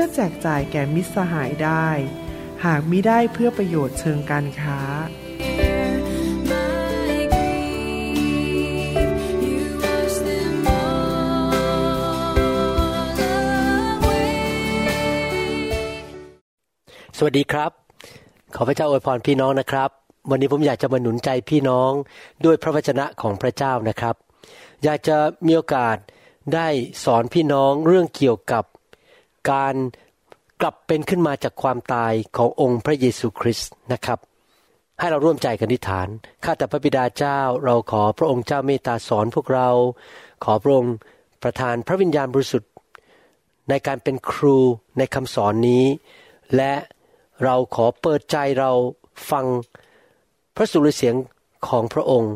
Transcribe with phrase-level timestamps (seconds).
[0.00, 1.88] พื่อแจกจ่ายแก่มิตรสหายได้
[2.64, 4.80] หากมิได้เพื่อประโยชน์เชิงการค้า
[17.18, 17.70] สวัสดีครับ
[18.54, 19.90] ขอพระเจ้าอวยพรพี่น้องนะครับ
[20.30, 21.92] วันนี้ผมอยากจะมาหนุนใจพี่น้อง
[22.44, 24.14] ด้วยพระวจนะของพระเจ้านะครับ
[24.84, 25.96] อยากจะมีโอกาส
[26.54, 26.68] ได้
[27.04, 28.64] สอนพี่น้องเรื่องเกี่ยวกับ
[29.50, 29.74] การ
[30.60, 34.18] กลับเป็นขึ้นมาจากความตายขององค์พระเยซูคริสต์นะครับ
[34.98, 36.08] ให้เราร่วมใจกันอธิษฐาน
[36.44, 39.68] ข้าแต่พระบิดาเจ้า เราขอพระองค์เจ้าเมตตาสอนพวกเรา
[40.44, 40.94] ขอพระองค์
[41.42, 42.70] ประทานพระวิญญาณบริสุทธิ์
[43.68, 44.58] ในการเป็นครู
[44.98, 45.84] ในคำสอนนี้
[46.56, 46.74] และ
[47.44, 48.72] เราขอเปิดใจเรา
[49.30, 49.44] ฟัง
[50.56, 51.14] พระสุรเสียง
[51.68, 52.32] ของพระองค์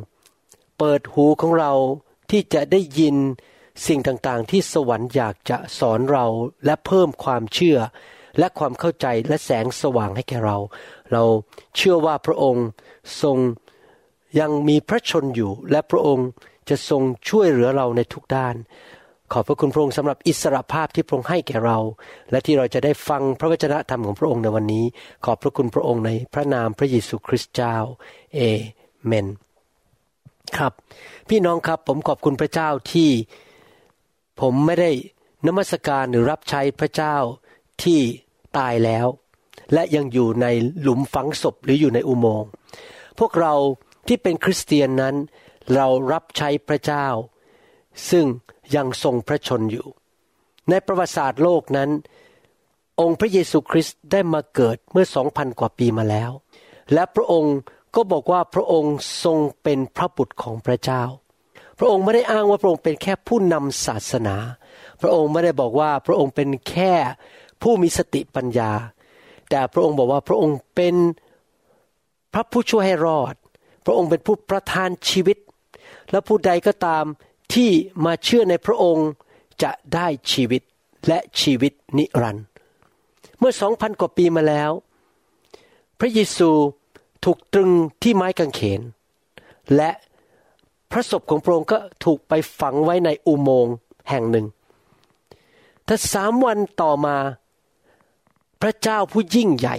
[0.78, 1.72] เปิดหูของเรา
[2.30, 3.16] ที่จะได้ยิน
[3.86, 6.26] สิ่งต่างๆ ที่สวรรค์อยากจะสอนเรา
[6.64, 7.78] และเพิ่มความเชื่อ
[8.38, 10.58] และความเข้าใจและแสงสว่างให้แก่เรา
[11.12, 11.22] เรา
[11.76, 12.66] เชื่อว่าพระองค์
[13.22, 13.38] ทรง
[14.40, 16.28] ยังมีพระชนอยู่ และพระองค์
[16.68, 18.54] จะทรงช่วยเหลือเราในทุกด้าน
[19.32, 21.78] ขอบพระคุณพระองค์สำหรับอิสรภาพที่พระองค์ให้แก่เรา
[22.30, 24.84] และที่เราจะได้ฟังพระวจนะธรรมของพระองค์ในวันนี้
[25.24, 27.76] ขอบพระคุณพระองค์ในพระนามพระเยซูคริสต์เจ้า
[28.34, 28.40] เอ
[29.06, 29.26] เมน
[30.56, 30.72] ครับ
[31.28, 33.10] พี่น้องครับผมขอบคุณพระเจ้าที่
[34.40, 34.90] ผมไม่ได้
[35.46, 37.16] นมัสการหรือรับใช้พระเจ้า
[37.82, 38.00] ที่
[38.58, 39.06] ตายแล้ว
[39.72, 40.46] และยังอยู่ใน
[40.80, 42.50] หลุมฝังศพหรืออยู่ในอุโมงค์
[43.18, 43.54] พวกเรา
[44.06, 45.14] ที่เป็นคริสเตียนนั้น
[45.74, 47.06] เรารับใช้พระเจ้า
[48.10, 48.26] ซึ่ง
[48.76, 49.86] ยังทรงพระชนอยู่
[50.70, 51.90] ในประวัติศาสตร์โลกนั้น
[53.00, 56.30] องค์พระเยซูคริสต์ได้มาเกิดเมื่อสองพันกว่าปีมาแล้ว
[56.92, 57.56] และพระองค์
[57.94, 58.94] ก็บอกว่าพระองค์
[59.24, 61.02] ทรงเป็นพระบุตรของพระเจ้า
[61.78, 64.36] พระองค์ไม่ได้อ้างว่าพระองค์เป็นแค่ผู้นำศาสนา
[65.00, 66.94] พระองค์ไม่ได้บอกว่าพระองค์เป็นแค่
[67.62, 68.70] ผู้มีสติปัญญา
[69.50, 70.94] แต่พระองค์บอกว่าพระองค์เป็น
[72.32, 73.34] พระผู้ช่วยให้รอด
[73.84, 75.38] พระองค์เป็นผู้ประทานชีวิต
[76.10, 77.04] และผู้ใดก็ตาม
[77.54, 77.70] ที่
[78.04, 79.08] มาเชื่อในพระองค์
[79.62, 80.62] จะได้ชีวิต
[81.08, 82.46] และชีวิตนิรันดร์
[83.38, 84.70] เมื่อสองพันกว่าปีมาแล้ว
[85.98, 86.50] พระเยซู
[87.24, 87.70] ถูกตรึง
[88.02, 88.80] ที่ไม้กางเขน
[89.76, 89.90] และ
[90.92, 93.74] พระศพของพระองค์ก็ถูกไปฝังไว้ในอุโมงค์
[94.10, 94.46] แห่งหนึ่ง
[95.86, 97.16] ถ้าสามวันต่อมา
[98.62, 99.76] พระเจ้าผู้ยิ่งใหญ่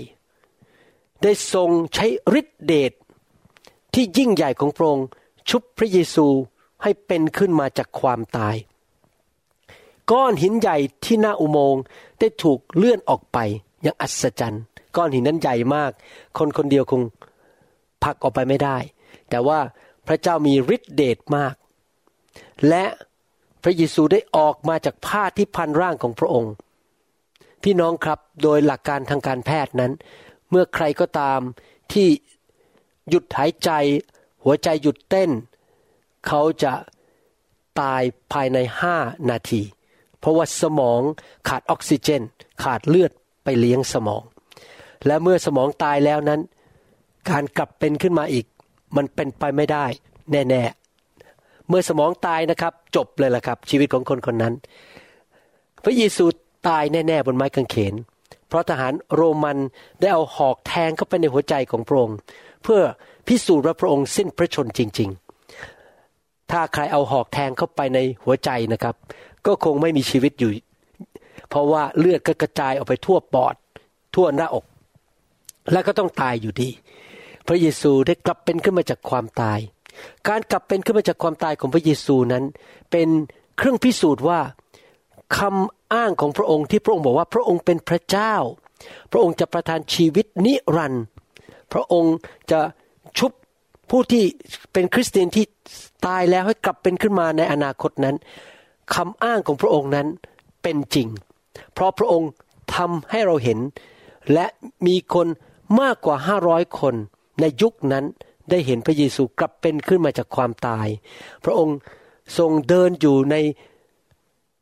[1.23, 2.05] ได้ทรงใช้
[2.39, 2.91] ฤทธิเดช
[3.93, 5.07] ที่ยิ่งใหญ่ของพระองค์
[5.49, 6.27] ชุบพระเยซู
[6.83, 8.55] ให้เป็นขึ้นมาจากความตาย
[10.11, 11.81] ก้อนหินใหญ่ที่หน้าอุโมงค์
[12.19, 13.37] ได้ถูกเลื่อนออกไป
[13.81, 14.63] อย่างอัศจรรย์
[14.95, 15.91] ก้อนหินนั้นใหญ่มาก
[16.37, 17.01] คนคนเดียวคง
[18.03, 18.77] พักออกไปไม่ได้
[19.29, 19.59] แต่ว่า
[20.07, 21.55] พระเจ้ามีฤทธิเดชมาก
[22.69, 22.85] และ
[23.63, 26.53] พระเยซูได้ออกมาจากผ้าที่พันร่างของพระองค์
[27.63, 29.91] พี่น้องครับโดยหลักการทางการแพทย์นั้น
[30.49, 31.39] เมื่อใครก็ตาม
[31.93, 32.07] ที่
[33.09, 33.69] หยุดหายใจ
[34.43, 35.31] หัวใจหยุดเต้น
[36.27, 36.73] เขาจะ
[37.81, 38.01] ตาย
[38.33, 38.95] ภายในห้า
[39.29, 39.61] นาที
[40.19, 41.01] เพราะว่าสมอง
[41.47, 42.21] ขาดออกซิเจน
[42.63, 43.11] ขาดเลือด
[43.43, 44.23] ไปเลี้ยงสมอง
[45.05, 46.41] และเมื่อสมองตายแล้วนั้น
[47.29, 48.45] การกลับเป็นขึ้นมาอีก
[48.97, 49.85] มันเป็นไปไม่ได้
[50.31, 54.53] แน่ๆ เมื่อสมองตายนะครับ จบเลยล่ะครับ ชีวิตของคนคนนั้น
[55.83, 56.25] พระเยซู
[56.67, 57.93] ตายแน่ๆบนไม้กางเขน
[58.47, 59.57] เพราะทหารโรมัน
[59.99, 62.17] ได้เอาหอกแทงเข้าไปในหัวใจของพระองค์
[62.63, 62.81] เพื่อ
[63.27, 65.09] พิสูจน์ว่าพระองค์สิ้นพระชนจริง
[65.79, 68.95] ๆ ถ้าใครเอาหอกแทงเข้าไปในหัวใจนะครับ
[69.45, 70.51] ก็คงไม่มีชีวิตอยู่
[71.49, 73.55] เพราะว่าเลือดก็กระจายออกไปทั่วปอด
[74.15, 74.65] ทั่วหน้าอก
[75.71, 76.69] และก็ต้องตายอยู่ดี
[77.47, 79.59] พระเยซูได้กลับเป็นขึ้นมาจากความตาย
[80.27, 82.43] การกลับเป็นขึ้นมาจากความตายของพระเยซูนั้น
[82.91, 83.09] เป็น
[83.57, 84.39] เครื่องพิสูจน์ว่า
[85.37, 88.35] คำอ้างของพระองค์ที่พระองค์บอกว่าพระองค์เป็นพระเจ้า
[89.11, 91.03] พระองค์จะประทานชีวิตนิรันดร์
[91.73, 92.15] พระองค์
[92.51, 92.59] จะ
[93.17, 93.31] ชุบ
[93.89, 94.23] ผู้ที่
[94.73, 95.45] เป็นคริสเตียนที่
[96.05, 98.15] ตายแล้วให้กลับเป็นขึ้นมาในอนาคตนั้น
[98.95, 100.07] คำอ้างของพระองค์นั้น
[100.63, 101.07] เป็นจริง
[101.73, 102.29] เพราะพระองค์
[102.75, 103.59] ทำให้เราเห็น
[104.33, 104.45] และ
[104.87, 105.27] มีคน
[105.81, 106.95] มากกว่าห้าร้อยคน
[107.39, 108.05] ในยุคนั้น
[108.49, 110.87] ได้เห็นพระเยซูกลับเป็นขึ้นมาจากความตาย
[111.43, 111.77] พระองค์
[112.37, 113.35] ทรงเดินอยู่ใน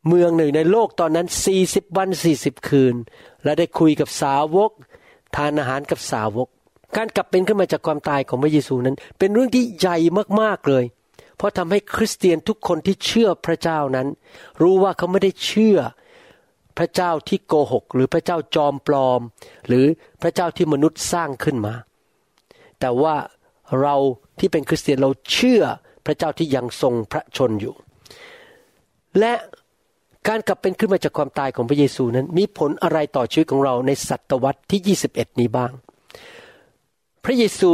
[0.08, 1.28] เมืองหนึ่งในโลกตอนนั้น
[1.62, 2.10] 40 วัน
[2.40, 2.96] 40 คืน
[3.44, 4.72] และได้คุยกับสาวก
[5.36, 6.48] ทานอาหารกับสาวก
[6.98, 9.98] การกลับเป็นขึ้นมาจากความตายของพระเยซูนั้น เป็นเรื่องที่ใหญ่
[10.42, 10.86] มากๆเลย
[11.38, 14.08] เพราะทำให้คริสเตียนทุกคนที่เชื่อพระเจ้านั้น
[14.62, 15.78] รู้ว่าเขาไม่ได้เชื่อ
[16.78, 19.22] พระเจ้าที่โกหก หรือพระเจ้าจอมปลอม
[19.68, 19.86] หรือ
[20.22, 21.74] พระเจ้าที่มนุษย์สร้างขึ้นมา
[22.82, 23.16] แต่ว่า
[23.82, 23.96] เรา
[24.40, 25.64] ที่เป็นคริสเตียนเราเชื่อ
[26.06, 27.74] พระเจ้าที่ยังทรงพระชนอยู่
[29.20, 29.34] และ
[30.28, 35.72] การกลับเป็นขึ้นมาจากความตายของพระเยซูนั้น มีผลอะไรต่อชีวิตของเราในศตวรรษที่ 21 นี้บ้าง
[37.24, 37.72] พระเยซู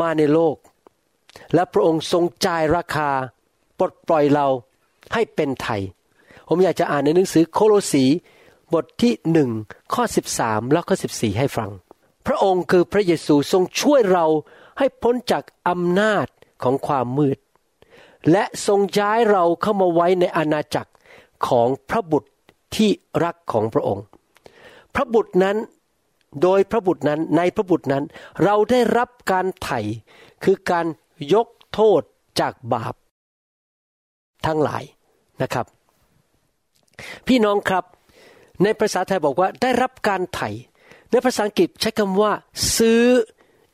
[0.00, 0.56] มาในโลก
[1.54, 3.10] และพระองค์ทรงจ่ายราคา
[3.78, 4.46] ปลดปล่อยเรา
[5.14, 5.80] ให้เป็นไทย
[6.48, 8.04] ผมอยากจะอ่านในหนังสือโคโลสี
[8.74, 9.50] บทที่หนึ่ง
[9.94, 10.04] ข้อ
[10.38, 11.70] 13 แล้วก็ 14 ให้ฟัง
[12.26, 14.26] พระองค์คือพระเยซูทรงช่วยเรา
[14.78, 16.26] ให้พ้นจากอำนาจ
[16.62, 17.38] ของความมืด
[18.32, 20.92] และทรงย้ายเราเข้ามาไว้ในอาณาจักร
[21.48, 22.30] ของพระบุตร
[22.76, 22.90] ที่
[23.24, 24.04] รักของพระองค์
[24.94, 25.56] พระบุตรนั้น
[26.42, 28.04] โดยพระบุตรนั้นในพระบุตรนั้น
[28.44, 29.80] เราได้รับการไถ่
[30.44, 30.86] คือการ
[31.34, 32.02] ยกโทษ
[32.40, 32.94] จากบาป
[34.46, 34.84] ทั้งหลาย
[35.42, 35.66] นะครับ
[37.26, 37.84] พี่น้องครับ
[38.62, 40.48] ในภาษาไทยบอกว่าได้รับการไถ่
[41.10, 42.32] ในภาษาอังกฤษใช้คำว่า
[42.76, 43.02] ซื้อ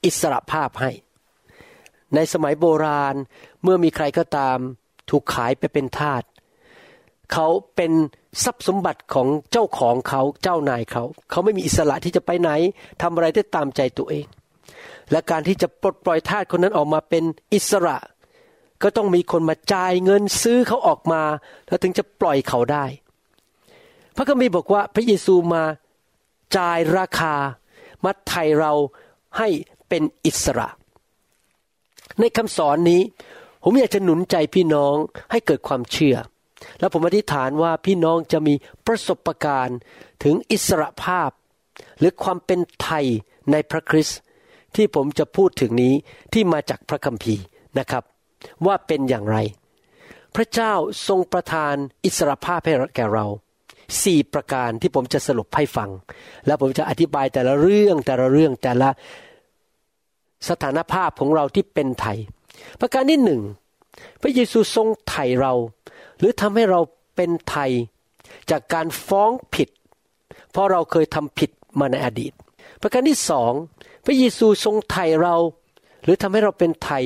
[0.04, 0.90] อิสระภาพให้
[2.14, 3.14] ในสมัยโบราณ
[3.62, 4.58] เมื่อมีใครก็ตาม
[5.10, 6.22] ถูกขายไปเป็นทาส
[7.32, 7.46] เขา
[7.76, 7.92] เป็น
[8.44, 12.50] ทรัพย์สมบัติของเจ้าของเขาเจ้านายเขา เขาไม่มีอิสระที่จะไปไหน
[13.02, 14.26] ทำอะไรได้ตามใจตัวเอง
[15.10, 17.24] และการที่จะปลดปล่อยทาสคนนั้นออกมาเป็น
[17.54, 17.96] อิสระ
[18.82, 21.22] ก็ต้องมีคนมาจ่ายเงินซื้อเขาออกมา
[21.68, 22.84] แล้วถึงจะปล่อยเขาได้
[24.16, 25.62] พระคัมภีร์บอกว่าพระเยซูมา
[26.56, 27.34] จ่ายราคา
[28.04, 28.72] มาไถ่เรา
[29.38, 29.48] ให้
[29.88, 30.68] เป็นอิสระ
[32.20, 33.02] ในคำสอนนี้
[33.62, 34.96] ผมอยากจะหนุนใจพี่น้อง
[35.30, 36.16] ให้เกิดความเชื่อ
[36.78, 38.54] แล้วผมอธิษฐานว่าพี่น้องจะมี
[38.86, 39.78] ประสบการณ์
[40.22, 41.30] ถึงอิสระภาพ
[41.98, 43.06] หรือความเป็นไทย
[43.50, 44.18] ในพระคริสต์
[44.76, 45.94] ที่ผมจะพูดถึงนี้
[46.32, 47.44] ที่มาจากพระคัมภีร์
[47.78, 48.04] นะครับ
[48.66, 49.38] ว่าเป็นอย่างไร
[50.34, 50.72] พระเจ้า
[51.08, 53.26] ทรงประทานอิสระภาพให้แก่เรา
[54.04, 55.90] สี่ประการที่ผมจะสรุปให้ฟัง
[56.46, 58.88] แล้วผมจะอธิบายแต่ละเรื่องแต่ละเรื่องแต่ละ
[60.48, 62.18] สถานภาพของเราที่เป็นไทย
[62.80, 63.42] ประการที่หนึ่ง
[64.22, 65.52] พระเยซูทรงไถ่เรา
[66.18, 66.80] หรือทำให้เรา
[67.16, 67.70] เป็นไทย
[68.50, 69.68] จากการฟ้องผิด
[70.50, 72.32] เพราะเราเคยทำผิดมาในอดีต
[72.82, 73.52] ประการที่สอง
[74.04, 75.34] พระเยซูทรงไถ่เรา
[76.04, 77.04] หรือทำให้เราเป็นไทย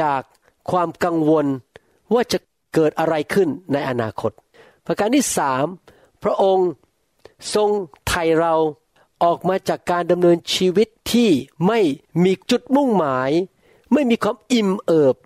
[0.00, 0.22] จาก
[0.70, 1.46] ความกังวล
[2.14, 2.38] ว่าจะ
[2.74, 4.32] เกิดอะไรขึ้นในอนาคต
[4.86, 5.64] ประการที่สาม
[6.22, 6.68] พระองค์
[7.54, 7.70] ทรง
[8.08, 8.54] ไถ่เรา
[9.24, 11.30] ออกมาจากการดำเนินชีวิตที่
[11.66, 11.80] ไม่
[12.24, 13.30] มีจุดมุ่งหมาย
[13.92, 15.16] ไม่มีความอิ่มเอิบ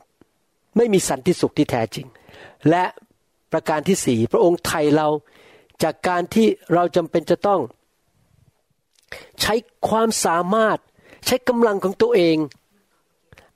[0.77, 2.07] ไม่มีสันติสุขที่แท้จริง
[2.71, 2.85] และ
[3.53, 5.09] ประการที่สี่พระองค์ไถ่เรา
[5.83, 7.61] จากการที่เราจำเป็นจะต้อง
[9.41, 9.55] ใช้
[9.89, 10.79] ความสามารถ
[11.27, 12.37] ใช้กำลังของตัวเอง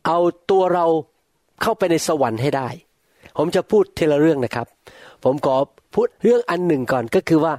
[0.07, 0.19] เอา
[0.51, 0.87] ตัวเรา
[1.63, 2.69] เข้าไปในสวรรค์ให้ได้
[3.37, 4.67] ผมจะพูดเทละเรื่องนะครับ
[5.25, 5.57] ผมขอ
[5.97, 7.55] พูดเรื่องอันหนึ่งก่อนก็คือว่า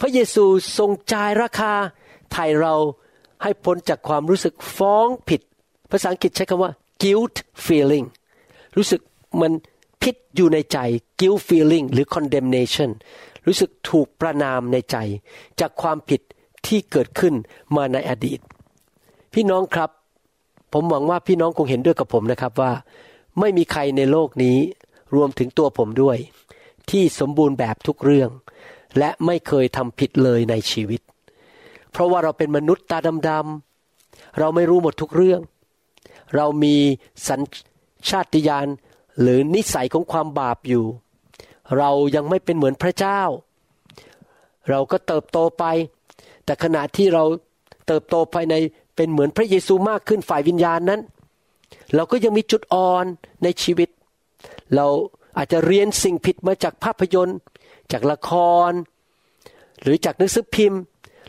[0.00, 0.44] พระเยซู
[0.78, 1.72] ทรงจ่ายราคา
[2.32, 2.74] ไถ่เรา
[3.42, 5.40] ให้พ้นจากความรู้สึกฟ้องผิด
[5.90, 6.72] ภาษาอังกฤษใช้คำว่า
[7.02, 8.06] guilt feeling
[8.76, 9.00] รู้สึก
[9.40, 9.52] มัน
[10.02, 10.78] พิษอยู่ในใจ
[11.20, 12.90] guilt feeling หรือ condemnation
[13.46, 14.96] รู้สึกถูกประนามในใจ
[15.60, 16.20] จากความผิด
[16.66, 17.34] ที่เกิดขึ้น
[17.76, 18.40] มาในอดีต
[19.34, 19.90] พี่น้องครับ
[20.72, 22.72] ผมหวังว่าพี่น้องคงเห็นด้วยกับผมนะครับว่า
[23.40, 24.56] ไม่มีใครในโลกนี้
[25.14, 26.16] รวมถึงตัวผมด้วย
[26.90, 28.30] ที่สมบูรณ์แบบทุกเรื่อง
[28.98, 31.00] และไม่เคยทำผิดเลยในชีวิต
[31.90, 32.98] เพราะว่าเราเป็นมนุษย์ตา
[33.28, 35.40] ดำๆเราไม่รู้หมดทุกเรื่อง
[36.36, 36.76] เรามี
[37.28, 37.40] สัญ
[38.08, 38.66] ชาติญาณ
[39.20, 40.84] หรือนิสัยของความบาปอยู่
[41.78, 43.20] เรายังไม่เป็นเหมือนพระเจ้า
[44.70, 45.64] เราก็เติบโตไป
[46.44, 47.24] แต่ขณะที่เรา
[47.86, 48.54] เติบโตภายใน
[48.96, 51.00] เป็นเหมือนพระเยซูมากขึ้นฝ่ายวิญญาณนั้น
[51.94, 53.04] เราก็ยังมีจุดอ่อน
[53.42, 53.88] ในชีวิต
[54.74, 54.86] เรา
[55.36, 57.38] อาจจะเรียนสิ่งผิดมาจากภาพยนตร์
[57.92, 58.30] จากละค
[58.68, 58.70] ร
[59.82, 60.80] หรือจากหนังสือพิมพ์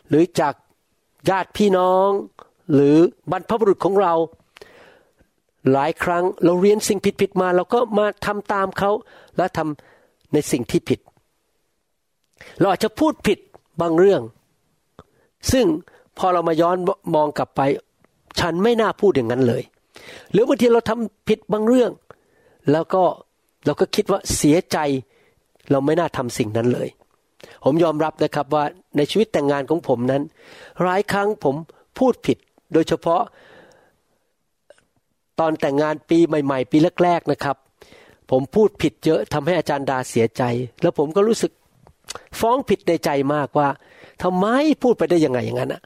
[0.09, 0.53] หรือจาก
[1.29, 2.09] ญาติพี่น้อง
[2.73, 2.97] หรือ
[3.31, 4.13] บรรพบุรุษของเรา
[5.71, 8.91] หลายครั้งเราเรียนสิ่งผิดๆมา เราก็มาทำตามเขา
[9.37, 10.99] และทำในสิ่งที่ผิด
[12.59, 13.39] เราอาจจะพูดผิด
[13.81, 14.21] บางเรื่อง
[15.51, 15.65] ซึ่ง
[16.17, 16.77] พอเรามาย้อน
[17.15, 17.61] มองกลับไป
[18.39, 19.63] ฉันไม่น่าพูดอย่างนั้นเลย
[20.31, 21.91] หรือบางทีเราทำผิดบางเรื่อง
[22.71, 23.03] แล้วก็
[23.65, 24.77] เราก็คิดว่าเสียใจ
[25.71, 26.89] เราไม่น่าทำสิ่งนั้นเลย
[27.63, 28.63] ผมยอมรับนะครับว่า
[28.97, 30.21] ในชีวิตแต่งงานของผมนั้น
[30.83, 31.55] หลายครั้งผม
[31.99, 32.37] พูดผิด
[32.73, 33.21] โดยเฉพาะ
[35.39, 37.57] ตอนแต่งงานปีใหม่ ๆ ปีแรกๆนะครับ
[38.31, 40.43] ผมพูดผิดเยอะทำให้อาจารย์ดาเสียใจ
[40.81, 41.51] แล้วผมก็รู้สึก
[42.39, 43.67] ฟ้องผิดในใจมากว่า
[44.23, 44.45] ทำไม
[44.83, 45.81] พูดไปได้ยังไงอย่างนั้นอะ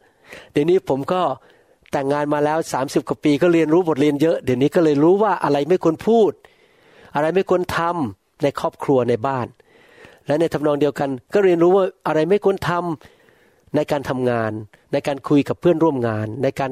[0.52, 1.22] เดี๋ยวนี้ผมก็
[1.92, 6.32] แต่งงานมาแล้วสามสิบกว่าปีก็เรียนรู้บทเรียนเยอะ เดี๋ยวนี้ก็เลยรู้ว่าอะไรไม่ควรพูด
[7.18, 9.48] อะไรไม่ควรทำในครอบครัวในบ้าน
[10.28, 14.52] และในทำนองเดียวกัน ก็เรียนรู้ว่าอะไรไม่ควรทำในการทำงาน
[14.94, 16.72] ในการคุยกับเพื่อนร่วมงาน ในการ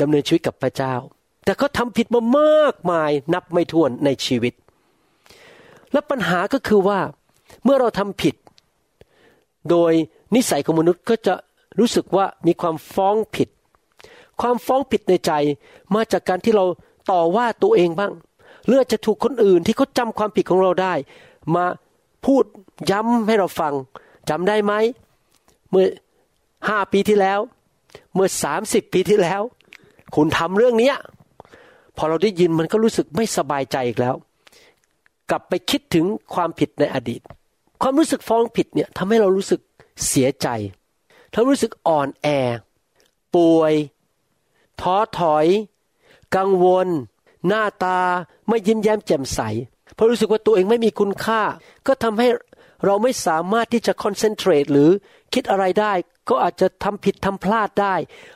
[0.00, 0.94] ดำเนินชีวิตกับพระเจ้า
[1.44, 4.54] แต่ก็ทำผิดมามากมายนับไม่ถ้วนในชีวิต
[5.92, 7.00] และปัญหาก็คือว่า
[7.64, 8.34] เมื่อเราทำผิด
[9.70, 9.92] โดย
[10.34, 11.34] นิสัยของมนุษย์ก็จะ
[11.78, 13.48] รู้สึกว่ามีความฟ้องผิด
[14.40, 15.32] ความฟ้องผิดในใจ
[15.94, 16.64] มาจากการที่เรา
[17.10, 18.12] ต่อว่าตัวเองบ้าง
[18.66, 20.94] หรือจะถูกคนอื่นที่เขาจำความผิดของเราได้
[21.54, 21.64] มา
[22.26, 22.44] พูด
[22.90, 23.74] ย้ำให้เราฟัง
[24.28, 24.72] จำได้ไหม
[25.70, 25.86] เมื่อ
[26.68, 27.40] ห้าปีที่แล้ว
[28.14, 29.42] เมื่อสามสิบปีที่แล้ว
[30.14, 30.92] คุณทำเรื่องนี้
[31.96, 34.14] พอเราได้ยินมันก็รู้สึกไม่สบายใจอีกแล้ว
[35.30, 36.04] กลับไปคิดถึง
[36.34, 37.20] ความผิดในอดีต
[37.82, 39.60] ความรู้สึกฟ้องผิดเนี่ยทำให้เรารู้สึก
[40.08, 40.48] เสียใจ
[41.32, 42.28] ทำรู้สึกอ่อนแอ
[43.36, 43.74] ป่วย
[44.80, 45.46] ท้อถอย
[46.36, 46.88] กังวล
[47.48, 47.98] หน้าตา
[48.48, 49.40] ไม่ยิ้มแย้มแจ่มใส
[49.94, 51.42] เพราะรู้สึกว่าตัวเองไม่มีคุณค่า
[51.86, 52.28] ก็ทำให้
[52.84, 54.90] เราไม่สามารถที่จะคอนเซนเทรตหรือ
[55.34, 55.92] คิดอะไรได้
[56.28, 57.94] ก็อาจจะทำผิดทำพลาดได้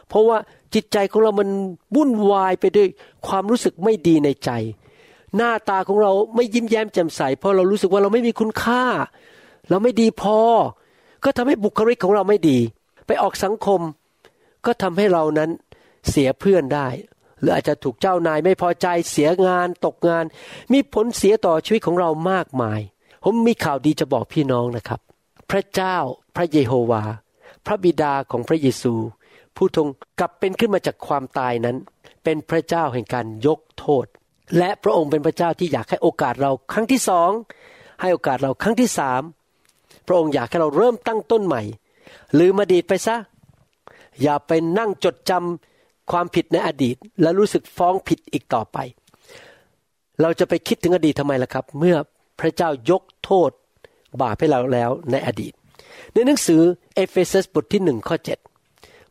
[0.09, 0.39] เพราะว่า
[0.75, 1.49] จิตใจของเรามัน
[1.97, 2.89] วุ่นวายไปด้วย
[3.27, 4.51] ความรู้สึกไม่ดีในใจ
[5.37, 8.85] หน้าตาของเราไม่ยิ้มแย้มแจ่มใส เพราะเรารู้สึกว่าเราไม่มีคุณค่า
[9.69, 10.39] เราไม่ดีพอ
[11.25, 12.59] ก็ทำให้บุคลิกของเราไม่ดี
[13.07, 13.81] ไปออกสังคม
[14.67, 15.51] ก็ทำให้เรานั้น
[16.09, 16.87] เสียเพื่อนได้
[17.41, 20.25] หรืออาจจะถูกเจ้านายไม่พอใจเสียงานตกงาน
[20.73, 22.81] มีผลเสียต่อชีวิตของเรามากมาย
[23.25, 25.01] ผมมีข่าวดีจะบอกพี่น้องนะครับ
[25.51, 25.97] พระเจ้า
[26.37, 27.03] พระเยโฮวา
[27.67, 28.95] พระบิดาของพระเยซู
[29.57, 29.89] ผู้ทรง
[30.19, 31.77] กลับเป็นขึ้นมาจากความตายนั้น
[32.25, 34.07] เป็นพระเจ้าแห่งการยกโทษ
[34.59, 37.31] และพระองค์เป็นพระเจ้าที่อยากให้โอกาสเราครั้งที่สอง
[38.01, 39.23] ให้โอกาสเราครั้งที่สาม
[40.07, 41.63] พระองค์อยากให้เราเริ่มตั้งต้นใหม่
[42.39, 43.17] ลืมอดีตไปซะ
[44.23, 45.76] อย่าไปนั่งจดจำ
[46.11, 48.79] ความผิดในอดีต แล้วรู้สึกฟ้องผิดอีกต่อไป
[50.21, 51.97] เราจะไปคิดถึงอดีตทำไมล่ะครับ เมื่อ
[52.41, 53.51] พระเจ้ายกโทษ
[54.21, 55.53] บาปให้เราแล้วในอดีต
[56.13, 56.63] ในหนังสือ
[56.95, 58.39] เอเฟซัสบทที่หนึ่งข้อเจ็ด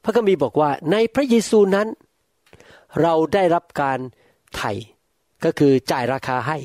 [0.03, 1.87] พระคัมภีร์บอกว่าในพระเยซูนั้น
[3.01, 3.99] เราได้รับการ
[4.55, 4.71] ไถ่
[5.43, 6.57] ก็คือจ่ายราคาให้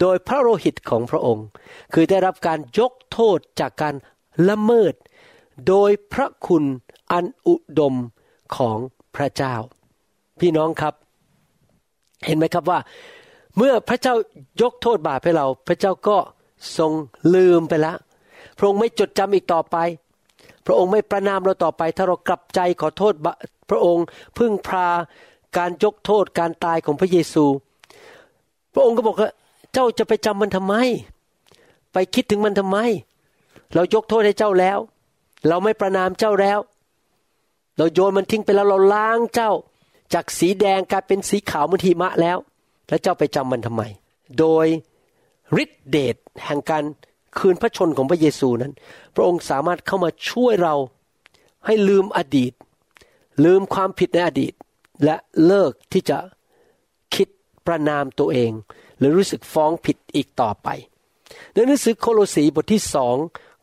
[0.00, 1.46] โดยพระโลหิตของพระองค์
[1.94, 3.94] คือได้รับการยกโทษจากการ
[4.48, 4.94] ละเมิด
[5.68, 6.64] โดยพระคุณ
[7.12, 7.94] อันอุดม
[8.56, 8.78] ของ
[9.16, 9.54] พระเจ้า
[10.40, 10.94] พี่น้องครับ
[12.26, 12.78] เห็นไหมครับว่า
[13.56, 14.14] เมื่อพระเจ้า
[14.62, 16.16] ยกโทษบาปให้เรา พระเจ้าก็
[16.78, 16.92] ทรง
[17.34, 17.96] ลืมไปแล้ว
[18.58, 19.76] พระองค์ไม่จดจำอีกต่อไป
[20.66, 23.14] พระองค์ไม่ประนามเราต่อไป ถ้าเรากลับใจขอโทษ
[23.70, 24.04] พระองค์
[24.38, 24.86] พึ่งพา
[25.56, 27.44] การยกโทษการตายของพระเยซู
[28.74, 29.30] พระองค์ก็บอกว่า
[29.72, 30.74] เจ้าจะไปจำมันทำไม
[31.92, 32.78] ไปคิดถึงมันทำไม
[33.74, 34.78] เรายกโทษให้เจ้าแล้ว
[35.48, 36.58] เราไม่ประนามเจ้าแล้ว
[37.78, 39.52] เราโยนมันทิ้งไปแล้วเราล้างเจ้า
[40.14, 42.38] จากสีแดงกลายเป็นสีขาวมันหิมะแล้ว
[42.88, 43.82] แล้วเจ้าไปจำมันทำไม
[44.38, 44.66] โดย
[45.62, 46.84] ฤทธิเดชแห่งการ
[47.38, 48.72] คืนพระชนของพระเยซูนั้น
[49.14, 50.74] พระองค์สามารถเข้ามาช่วยเรา
[51.66, 52.52] ให้ลืมอดีต
[53.44, 54.52] ลืมความผิดในอดีต
[55.04, 55.16] และ
[55.46, 56.18] เลิกที่จะ
[57.14, 57.28] คิด
[57.66, 58.50] ประนามตัวเอง
[58.98, 60.68] หรือรู้สึกฟ้องผิดอีกต่อไป
[61.52, 63.16] ในหนังสือโคโลสีบทที่สอง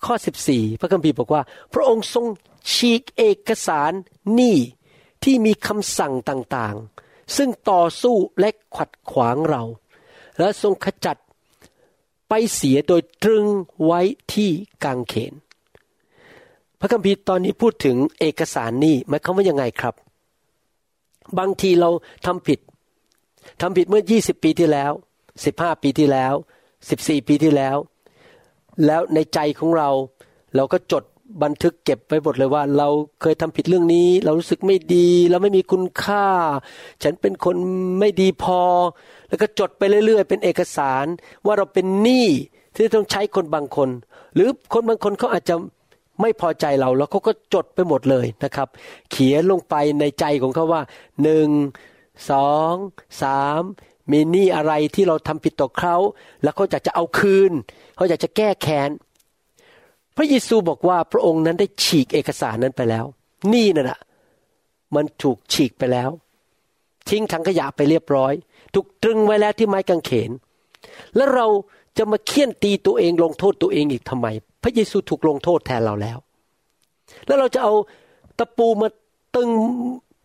[0.06, 0.14] ข้อ
[0.48, 1.42] 14 พระคัมภีร์บอกว่า
[1.74, 2.26] พระองค์ทรง
[2.74, 3.92] ฉีกเอกสาร
[4.34, 4.58] หนี้
[5.24, 9.64] ที่มีคำสั่งต่างๆ ซึ่งต่อสู้และขัดขวางเรา
[10.40, 11.18] และทรงขจัด
[12.30, 13.46] ไปเสียโดยตรึง
[13.86, 14.02] ไว้
[14.34, 14.50] ที่
[14.84, 15.34] กางเขน
[16.80, 19.96] พระคัมภีร์ตอนนี้พูดถึงเอกสารหนี้หมายความว่ายังไงครับ
[21.38, 21.90] บางทีเรา
[22.26, 22.60] ทำผิด
[23.62, 24.92] ทำผิดเมื่อ 20 ปีที่แล้ว
[25.38, 26.34] 15 ปีที่แล้ว
[26.80, 27.78] 14 ปีที่แล้ว
[28.86, 29.90] แล้วในใจของเรา
[30.56, 31.04] เราก็จด
[31.44, 32.88] บันทึกเก็บไว้หมดเลยว่า เรา
[33.22, 36.26] เคยทำผิดเรื่องนี้ เรารู้สึกไม่ดี เราไม่มีคุณค่า
[37.04, 37.56] ฉันเป็นคน
[38.00, 38.62] ไม่ดีพอ
[39.30, 41.06] แล้วก็จดไปเรื่อย ๆ เป็นเอกสาร
[41.46, 42.28] ว่าเราเป็นหนี้
[42.74, 43.90] ที่ต้องใช้คนบางคน
[44.36, 45.56] หรือคนบางคนเขาอาจจะ
[46.22, 48.68] ไม่พอใจเราแล้วเขาก็จดไปหมดเลยนะครับ
[49.12, 50.82] เขียนลงไปในใจของเขาว่า
[51.24, 51.50] หนึ่ง
[52.30, 52.74] สอง
[53.22, 53.62] สาม
[54.12, 55.96] มีหนี้อะไรที่เราทำผิดต่อเขา
[56.44, 57.52] แล้วเขาอยากจะเอาคืน
[57.96, 58.90] เขาอยากจะแก้แค้น
[60.16, 63.06] พระเยซูบอกว่าพระองค์นั้นได้ฉีกเอกสารนั้นไปแล้ว
[63.54, 64.00] นี่นั่ะ
[64.96, 66.10] มันถูกฉีกไปแล้ว
[67.10, 68.34] ทิ้งถังขยะไปเรียบร้อย
[68.74, 70.32] ถูกตรึงไว้แล้วที่ไม้กางเขน
[71.16, 71.48] แล้วเรา
[71.98, 74.28] จะมาเคี่ยนตีตัวเองลงโทษตัวเองอีกทำไม
[74.64, 76.18] พระเยซูถูกลงโทษแทนเราแล้ว
[77.28, 77.74] แล้วเราจะเอา
[78.40, 78.88] ตะปูมา
[79.36, 79.50] ตึง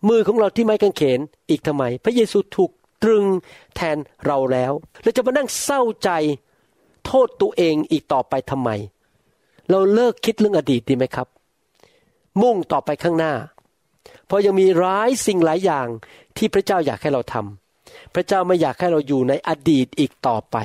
[0.08, 1.20] มือของเราที่ไม้กางเขน
[1.50, 2.70] อีกทำไม พระเยซูถูก
[3.02, 3.24] ตรึง
[3.76, 6.10] แทนเราแล้ว เราจะมานั่งเศร้าใจ
[7.06, 8.70] โทษตัวเองอีกต่อไปทำไม
[9.70, 11.28] เราเลิกคิดเรื่องอดีตดีไหมครับ
[12.42, 13.34] มุ่งต่อไปข้างหน้า
[14.26, 15.86] เพราะยังมีร้ายสิ่งหลายอย่าง
[16.36, 20.56] ที่พระเจ้าอยากให้เราทำพระเจ้าไม่อยากให้เราอยู่ในอดีตอีกต่อไป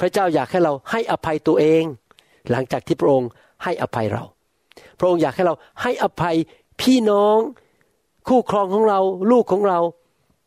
[0.00, 1.82] พระเจ้าอยากให้เราให้อภัยตัวเอง
[2.50, 3.30] หลังจากที่พระองค์
[3.62, 4.24] ให้อภัยเรา
[4.98, 6.36] พระองค์อยากให้เราให้อภัย
[6.80, 7.38] พี่น้อง
[8.28, 9.78] คู่ครองของเรา ลูกของเรา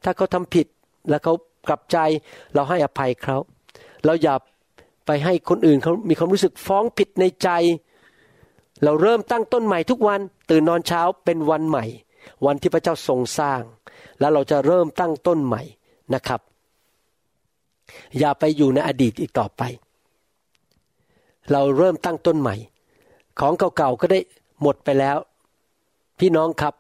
[0.04, 0.68] ถ้าเขาทำผิด
[1.10, 1.34] แล้วเขา
[1.68, 1.98] กลับใจ
[2.54, 3.38] เราให้อภัยเขา
[4.06, 4.36] เราอย่า
[5.08, 7.50] ไปให้คนอื่นเขามีความรู้สึกฟ้องผิดในใจ
[8.84, 11.86] เราเริ่มตั้งต้นใหม่ทุกวัน ตื่นนอนเช้าเป็นวันใหม่
[12.46, 13.62] วันที่พระเจ้าทรงสร้าง
[14.20, 15.62] แล้วเราจะเริ่มตั้งต้นใหม่
[16.14, 16.42] นะครับ
[18.20, 19.62] อย่าไปอยู่ในอดีตอีกต่อไป
[21.52, 22.56] เราเริ่มตั้งต้นใหม่
[23.40, 24.20] ของเก่าๆก็ได้
[24.62, 25.18] หมดไปแล้ว
[26.20, 26.74] พี่น้องครับ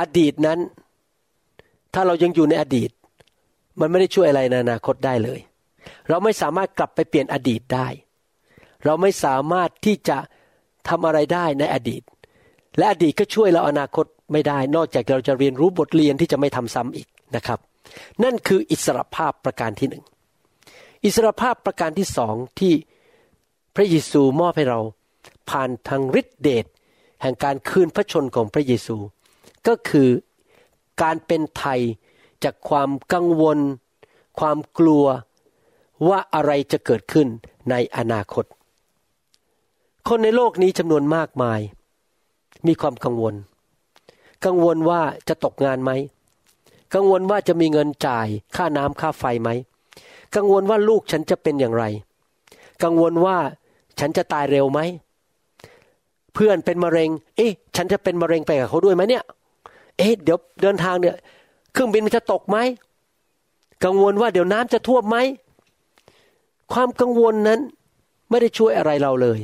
[0.00, 0.58] อดีตนั้น
[1.94, 2.90] ถ้าเรายังอยู่ในอดีต
[3.80, 5.40] มันไม่ได้ช่วยอะไรในอนาคตได้เลย
[6.08, 7.88] เราไม่สามารถกลับไปเปลี่ยนอดีตได้
[8.84, 10.18] เราไม่สามารถที่จะ
[10.88, 12.02] ทำอะไรได้ในอดีต
[12.76, 17.58] และอดีตก็ช่วยเราอนาคตไม่ได้ นอกจากเราจะเรียนรู้บทเรียนที่จะไม่ทำซ้ำอีกนะครับ
[18.24, 20.04] นั่นคืออิสรภาพประการที่หนึ่ง
[21.04, 22.74] อิสรภาพประการที่สองที่
[23.74, 24.80] พระเยซูมอบให้เรา
[25.50, 26.66] ผ่านทางฤทธิเดช
[27.22, 28.96] แห่งการคืนพระชนของพระเยซู
[29.66, 30.08] ก็คือ
[31.02, 31.80] การเป็นไทย
[32.44, 33.58] จากความกังวล
[34.40, 35.04] ความกลัว
[36.08, 37.28] ว่าอะไรจะเกิดขึ้น
[37.70, 38.44] ในอนาคต
[40.08, 41.60] คนในโลกนี้จำนวนมากมาย
[42.66, 43.34] มีความกังวล
[44.44, 45.90] กังวลว่าจะตกงานไหม
[46.94, 49.50] กังวลว่าจะมีเงินจ่ายค่าน้ำค่าไฟไหม
[50.36, 51.84] กังวลว่าลูกฉันจะเป็นอย่างไร
[52.82, 53.36] กังวลว่า
[54.00, 54.80] ฉันจะตายเร็วไหม
[56.34, 59.24] เพื่อนเป็นมะเร็ง เอ๊ะ ฉันจะเป็นมะเร็งไปกับเขาด้วยไหมเนี่ย
[59.98, 61.16] เอ๊ะ เดี๋ยวเดินทางเนี่ย
[61.72, 62.58] เครื่องบินมันจะตกไหม
[63.84, 65.16] กังวลว่าเดี๋ยวน้ำจะท่วมไหม
[66.72, 67.60] ความกังวลนั้น
[68.30, 69.40] ไม่ได้ช่วยอะไรเราเลย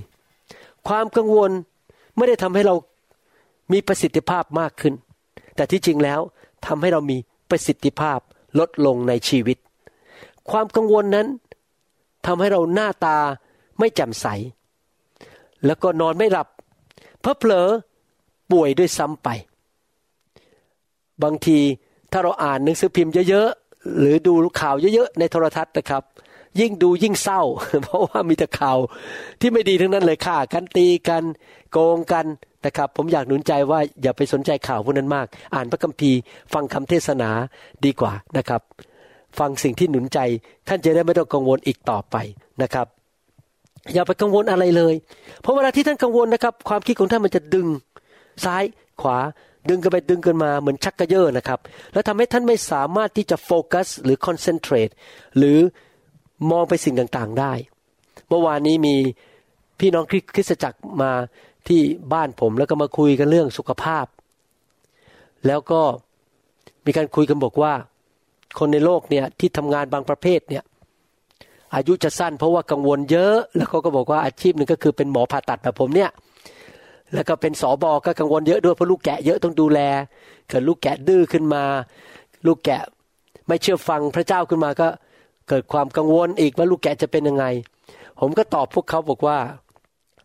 [0.89, 1.51] ความกังวล
[2.17, 2.75] ไม่ได้ทำให้เรา
[3.73, 4.95] มีประสิทธิภาพมากขึ้น
[5.57, 6.21] แต่ที่จริงแล้ว
[6.67, 7.17] ทำให้เรามี
[7.51, 8.19] ประสิทธิภาพ
[8.59, 9.59] ลดลงในชีวิต
[10.51, 11.27] ความกังวลนั้น
[12.27, 13.19] ทำให้เราหน้าตา
[13.79, 14.27] ไม่แจ่มใส
[15.67, 16.49] แล้วก็นอนไม่หลับ
[17.21, 17.69] เพอเผลอ
[18.53, 19.29] ป่วยด้วยซ้ำไป
[21.23, 21.59] บางที
[22.13, 26.03] ถ้าเราอ่านหนังสือพิมพ์เยอะๆ หรือดูข่าวเยอะๆ ในโทรทัศน์นะครับ
[26.61, 27.43] ยิ่งดูยิ่งเศร้า
[27.83, 28.79] เพราะว่ามีแต่ข่าว
[29.41, 31.25] ที่ไม่ดีทั้งนั้นเลยฆ่ากันตีกัน
[31.73, 32.27] โกงกัน
[32.65, 36.19] นะครับผมอยากหนุนใจว่าอย่าไปสนใจข่าวพวกนั้นมาก อ่านพระคัมภีร์
[36.53, 37.31] ฟังคำเทศนา
[37.85, 38.63] ดีกว่านะครับ
[39.39, 40.19] ฟังสิ่งที่หนุนใจ
[40.69, 42.17] ท่านจะได้ไม่ต้องกังวลอีกต่อไป
[42.63, 42.87] นะครับ
[43.95, 44.95] อย่าไปกังวลอะไรเลย
[45.41, 47.67] เพราะเวลาที่ท่านกังวลนะครับ ความคิดของท่านมันจะดึง
[48.45, 48.65] ซ้าย
[49.03, 49.19] ขวา
[49.69, 51.61] ดึงกันไปดึงกันมาเหมือนชักกระเยาะนะครับ
[51.93, 54.89] แล้วทำให้ท่านไม่สามารถที่จะโฟกัสหรือคอนเซนเทรต
[55.39, 55.59] หรือ
[56.51, 57.53] มองไปสิ่งต่างๆได้
[58.29, 58.95] เมื่อวานนี้มี
[59.79, 61.11] พี่น้องคริสตจักรมา
[61.69, 61.81] ที่
[62.13, 64.07] บ้านผมแล้วก็มาคุยกันเรื่องสุขภาพ
[65.47, 65.81] แล้วก็
[66.87, 67.73] มีการคุยกันบอกว่า
[68.59, 70.65] คนในโลกเนี่ยที่ทำงานบางประเภทเนี่ย
[71.75, 76.11] อายุจะสั้นเพราะว่ากังวลเยอะ แล้วเขาก็บอกว่าอาชีพหนึ่งก็คือเป็นหมอผ่าตัดแบบผมเนี่ย
[77.15, 79.81] แล้วก็เป็นสอบอก็กังวลเยอะด้วยเพราะลูกแกะเยอะต้องดูแล
[80.49, 81.63] เกิดลูกแกะดื้อขึ้นมา
[82.47, 82.83] ลูกแกะ
[83.47, 84.89] ไม่เชื่อฟังพระเจ้าขึ้นมาก็
[85.49, 87.45] เกิดความกังวลอีกว่าลูกแกะจะเป็นยังไง
[88.21, 89.39] ผมก็ตอบพวกเขาบอกว่า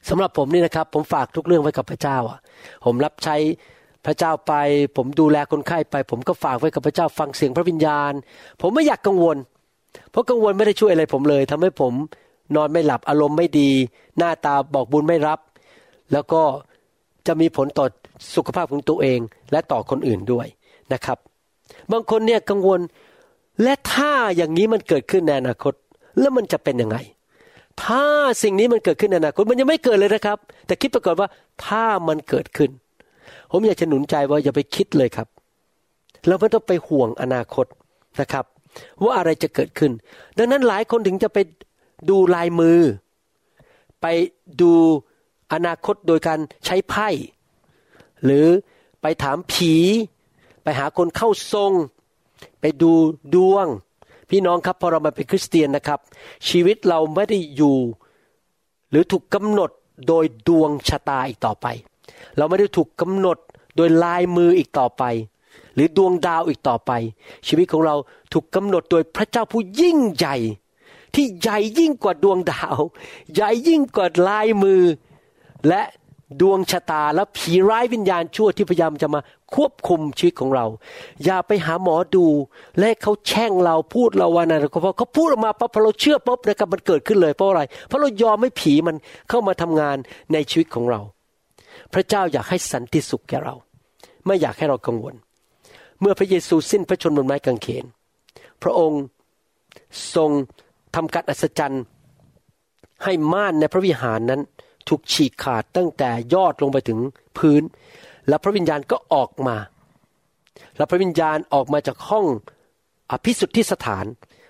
[0.09, 2.39] สำหรับผมนี่นะครับ ผมฝากทุกเรื่องไว้กับพระเจ้าอะ
[2.85, 3.35] ผมรับใช้
[4.05, 4.53] พระเจ้าไป
[4.97, 8.13] ผมดูแลคนไข้ไป ผมก็ฝากไว้กับพระเจ้าฟังเสียงพระวิญญาณ
[8.61, 9.37] ผมไม่อยากกังวล
[10.11, 11.93] เพราะกังวลไม่ได้ช่วยอะไรผมเลยทำให้ผม
[12.55, 13.69] นอนไม่หลับอารมณ์ไม่ดี
[14.17, 15.39] หน้าตาบอกบุญไม่รับ
[16.13, 16.41] แล้วก็
[17.27, 17.85] จะมีผลต่อ
[18.35, 19.19] สุขภาพของตัวเอง
[19.51, 20.47] และต่อคนอื่นด้วย
[20.93, 21.17] นะครับ
[21.91, 22.79] บางคนเนี่ยกังวล
[23.61, 25.73] และถ้าอย่างนี้มันเกิดขึ้นในอนาคต
[26.19, 26.97] แล้วมันจะเป็นยังไง
[27.83, 28.03] ถ้า
[28.43, 30.37] สิ่งนี้มันเกิดขึ้นในอนาคตมันยังไม่เกิดเลยนะครับ
[30.67, 31.29] แต่คิดไปก่อนว่า
[31.65, 32.69] ถ้ามันเกิดขึ้น
[33.51, 35.27] ผมอยากจะหนุนใจว่าอย่าไปคิดเลยครับ
[36.27, 37.65] เราไม่ต้องไปห่วงอนาคต
[38.21, 38.45] นะครับ
[39.01, 39.91] ว่าอะไรจะเกิดขึ้น
[40.37, 41.37] ดังนั้นหลายคนถึงจะไป
[42.09, 42.79] ดูลายมือ
[44.01, 44.05] ไป
[44.61, 44.71] ดู
[45.53, 47.09] อนาคตโดยการใช้ไพ่
[48.23, 48.47] หรือ
[49.01, 49.73] ไปถามผี
[50.63, 51.71] ไปหาคนเข้าทรง
[52.61, 52.91] ไปดู
[53.35, 53.67] ดวง
[54.29, 55.99] พี่น้องครับพอเรามาเป็นคริสเตียนนะครับ
[56.49, 57.77] ชีวิตเราไม่ได้อยู่
[58.89, 59.71] หรือถูกกำหนด
[60.07, 61.67] โดยดวงชะตาอีกต่อไป
[62.37, 63.37] เราไม่ได้ถูกกำหนด
[63.75, 65.03] โดยลายมืออีกต่อไป
[65.73, 66.91] หรือดวงดาวอีกต่อไป
[67.47, 67.95] ชีวิตของเรา
[68.33, 70.35] ถูกกำหนดโดยพระเจ้าผู้ยิ่งใหญ่
[71.15, 72.77] ที่ใหญ่ยิ่งกว่าดวงดาว
[73.33, 74.81] ใหญ่ยิ่งกว่าลายมือ
[75.67, 75.81] และ
[76.41, 79.19] ดวงชะตาและผีร้ายวิญญาณชั่วที่พยายามจะมา
[79.55, 80.65] ควบคุมชีวิตของเรา
[81.25, 82.25] อย่าไปหาหมอดู
[82.79, 88.95] และเขาแช่งเราพูดเราว่านะเพราะเขาพูดออกมาปั๊บพอเราเชื่อปุ๊บนะครับมันเกิดขึ้นเลยเพราะอะไร เพราะเรายอมให้ผีมัน
[89.29, 89.97] เข้ามาทำงาน
[90.33, 90.99] ในชีวิตของเรา
[91.93, 93.55] พระเจ้าอยากให้สันติสุขแก่เรา
[94.25, 95.15] ไม่อยากให้เรากังวล
[96.01, 97.85] เมื่อพระเยซูสิ้นพระชนม์บนไม้กางเขน
[98.63, 99.01] พระองค์
[100.15, 100.31] ทรง
[100.95, 101.83] ทำการอัศจรรย์
[103.03, 104.41] ให้ม่านในพระวิหารนั้น
[104.89, 106.99] ถูกฉีกขาดตั้งแต่ยอดลงไปถึง
[107.37, 107.63] พื้น
[108.27, 109.57] แล้วพระวิญญาณก็ออกมา
[110.77, 112.25] แล้วพระวิญญาณออกมาจากห้อง
[113.11, 114.05] อภิสุทธิสถาน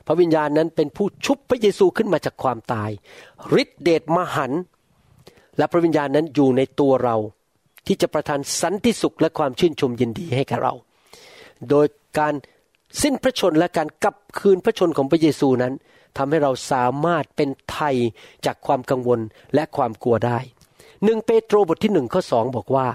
[0.07, 2.89] พระวิญญาณนั้นเป็นผู้ชุบพระเยซูขึ้นมาจากความตาย
[3.61, 4.51] ฤทธิเดชมหัน
[5.57, 7.15] และพระวิญญาณนั้นอยู่ในตัวเรา
[7.87, 10.73] ที่จะประทานสันติสุขและความชื่นชมยินดีให้กับเรา
[11.69, 11.85] โดย
[12.19, 12.33] การ
[13.01, 15.73] สิ้นพระชนและการกลับคืนพระชนของพระเยซูนั้น
[16.17, 17.95] ทำให้เราสามารถเป็นไทย
[18.45, 19.19] จากความกังวล
[19.55, 20.39] และความกลัวได้
[21.03, 22.87] หนึ่งเปโตรบทที่หนึ่งข้อสองบอกว่า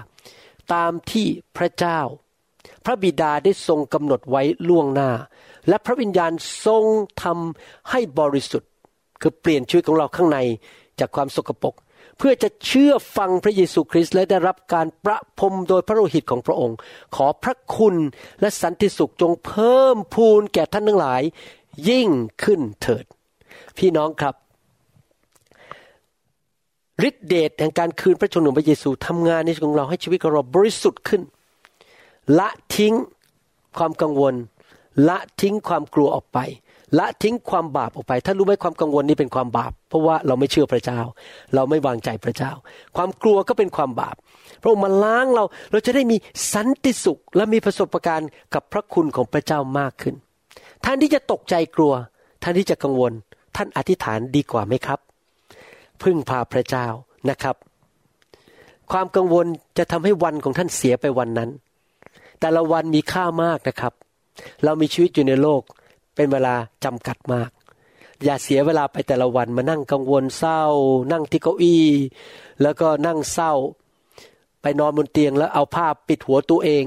[0.73, 1.27] ตามที่
[1.57, 1.99] พระเจ้า
[2.85, 5.09] พระบิดาได้ทรงกำหนดไว้ล่วงหน้า
[5.67, 6.31] และพระวิญญาณ
[6.65, 6.83] ทรง
[7.23, 8.71] ทำให้บริสุทธิ์
[9.21, 10.39] คือเปลี่ยนชีวิตของเราข้างใน
[10.99, 11.75] จากความสกปรก
[12.17, 16.77] เพื่อจะเชื่อฟังพระเยซูคริสต์และได้รับการประพรมโดยพระโลหิตของพระองค์
[17.15, 17.95] ขอพระคุณ
[18.41, 21.21] และสันติสุขจงเพิ่มพูนแก่ท่านทั้งหลาย
[21.87, 22.09] ยิ่ง
[22.43, 23.05] ขึ้นเถิด
[23.77, 24.35] พี่น้องครับ
[27.07, 31.21] ฤทธิเดชแห่งการคืนพระชนม์ของพระเยซูทำงานในชีวิตของเราให้ชีวิตของเราบริสุทธิ์ขึ้น
[32.39, 32.93] ละทิ้ง
[33.77, 34.33] ความกังวล
[35.07, 36.39] ละทิ้งความกลัวออกไป
[36.99, 40.99] ละทิ้งความบาปออกไป ถ้ารู้ไหมความกังวลนี้เป็นความบาป เพราะว่าเราไม่เชื่อพระเจ้า
[41.55, 42.51] เราไม่วางใจพระเจ้า
[42.95, 44.15] ความกลัวก็เป็นความบาป
[44.61, 46.17] พระองค์มาล้างเราเราจะได้มี
[46.53, 50.15] สันติสุขและมีประสบการณ์กับพระคุณของพระเจ้ามากขึ้น
[50.85, 51.93] ท่านที่จะตกใจกลัว
[52.43, 53.13] ท่านที่จะกังวล
[53.55, 54.99] ท่านอธิษฐานดีกว่าไหมครับ
[56.03, 56.87] พึ่งพาพระเจ้า
[57.29, 57.55] นะครับ
[58.91, 59.45] ความกังวล
[59.77, 61.49] จะทำให้วันของท่านเสียไปวันนั้น
[62.39, 63.93] แต่ละวันมีค่ามากนะครับ
[64.63, 65.61] เรามีชีวิตอยู่ในโลก
[66.15, 67.49] เป็นเวลาจำกัดมาก
[68.23, 70.61] อย่าเสียเวลาไปแต่ละวันมานั่งกังวลเศร้า
[71.11, 71.85] นั่งที่เก้าอี้
[72.61, 73.53] แล้วก็นั่งเศร้า
[74.61, 76.83] ไปนอนบนเตียงแล้วเอาผ้าปิดหัวตัวเอง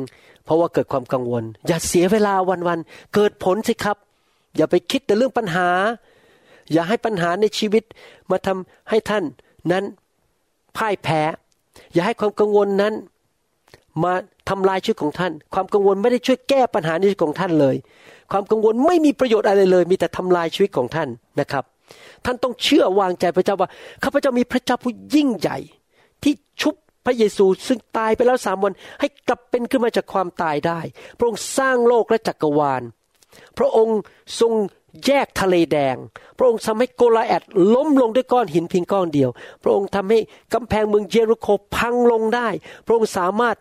[0.53, 3.97] ราะว่าเกิดความกังวล อย่าเสียเวลาวันๆเกิดผลสิครับ
[4.57, 5.69] อย่าไปคิดแต่เรื่องปัญหา
[6.73, 7.85] อย่าให้ปัญหาในชีวิต
[8.31, 9.25] มาทำให้ท่าน
[9.73, 9.85] นั้น
[10.77, 11.21] พ่ายแพ้
[11.93, 12.95] อย่าให้ความกังวลนั้น
[14.05, 14.13] มา
[14.49, 17.77] ทำลายชีวิตของท่าน ความกังวลไม่ได้ช่วยแก้ปัญหาในชีวิตของท่านเลย
[18.33, 21.09] ความกังวลไม่มีประโยชน์อะไรเลย มีแต่ทำลายชีวิตของท่าน
[21.41, 21.65] นะครับ
[22.25, 23.69] ท่านต้องเชื่อวางใจพระเจ้าว่า
[24.03, 25.59] ข้าพเจ้ามีพระเจ้าผู้ยิ่งใหญ่
[26.23, 30.81] ที่ชุบ พระเยซูซึ่งตายไปแล้วสามวันให้กลับเป็นขึ้นมาจากความตายได้
[31.19, 32.83] พระองค์สร้างโลกและจักรวาล
[33.59, 33.99] พระองค์
[34.41, 34.53] ทรง
[35.07, 35.97] แยกทะเลแดง
[36.39, 37.43] พระองค์ทำให้โกลาแอด
[37.75, 39.31] ล้มลงด้วยก้อนหินเพียงก้อนเดียว
[39.63, 40.19] พระองค์ทำให้
[40.55, 42.49] กำแพงเมืองเยรูโคพังลงได้
[42.87, 43.57] พระองค์สามารถ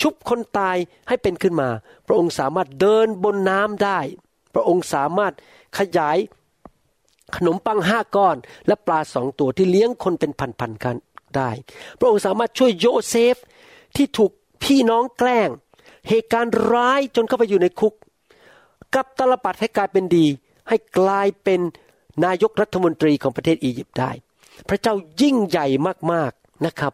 [0.00, 0.76] ชุบคนตาย
[1.08, 1.68] ให้เป็นขึ้นมา
[2.06, 3.98] พระองค์สามารถเดินบนน้ำได้
[4.54, 5.32] พระองค์สามารถ
[5.78, 6.16] ขยาย
[7.36, 10.96] ขนมปังห้าก้อน และปลาสองตัวที่เลี้ยงคนเป็นพันๆกัน
[11.38, 11.50] ได้
[11.98, 13.36] พระองค์สามารถช่วยโยเซฟ
[13.96, 14.30] ที่ถูก
[14.64, 15.48] พี่น้องแกล้ง
[16.08, 17.94] เหตุการณ์ร้ายจนเข้าไปอยู่ในคุก
[18.94, 20.26] กับตลปัดให้กลายเป็นดี
[20.68, 21.60] ให้กลายเป็น
[22.24, 24.10] นายกรัฐมนตรีของประเทศอียิปต์ได้
[24.68, 25.66] พระเจ้ายิ่งใหญ่
[26.12, 26.92] มากๆนะครับ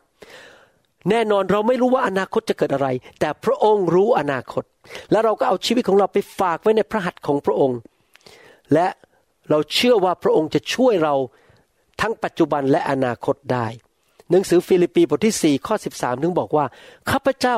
[1.10, 2.88] แน่นอนเราไม่รู้ว่าอนาคตจะเกิดอะไร
[3.20, 4.64] แต่พระองค์รู้อนาคต
[5.10, 7.78] แล้วเราก็เอาชีวิตของเราไปฝากไว้ในพระหัตถ์ของพระองค์
[8.74, 8.88] และ
[9.50, 11.14] เราเชื่อว่าพระองค์จะช่วยเรา
[12.00, 13.66] ทั้งปัจจุบันและอนาคตได้
[14.30, 16.64] หนังสือฟิลิปปีบทที่ 4 ข้อ 13 ถึงบอกว่า
[17.10, 17.56] ข้าพเจ้า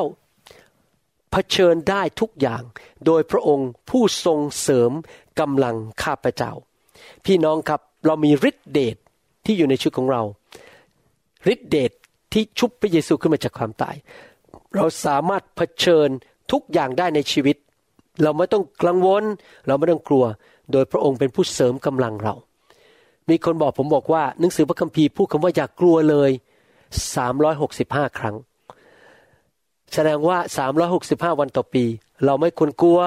[1.30, 2.62] เผชิญได้ทุกอย่าง
[3.06, 4.92] โดยพระองค์ผู้ทรงเสริม
[5.40, 6.52] กำลังข้าพเจ้า
[7.24, 8.98] พี่น้องครับเรามีฤทธิเดชท
[9.44, 10.22] ที่อยู่ในชีวิตของเรา
[11.52, 11.94] ฤทธิเดชท
[12.32, 13.96] ที่ชุบพระเยซูขึ้นมาจากความตาย
[14.76, 16.08] เราสามารถเผชิญ
[16.52, 17.56] ทุกอย่างได้ในชีวิต
[18.22, 19.24] เราไม่ต้องกังวล
[19.66, 20.24] เราไม่ต้องกลัว
[20.72, 22.34] โดยพระองค์เป็นผู้เสริมกำลังเรา
[23.28, 26.30] มีคนบอกผมบอกว่าหนังสือพระคัมภีร์พูดคำว่าอย่ากกลัวเลย
[26.98, 28.36] 365 ครั้ง
[29.94, 30.38] แสดงว่า
[30.88, 31.84] 365 วันต่อปี
[32.26, 33.00] เราไม่ควรกลัว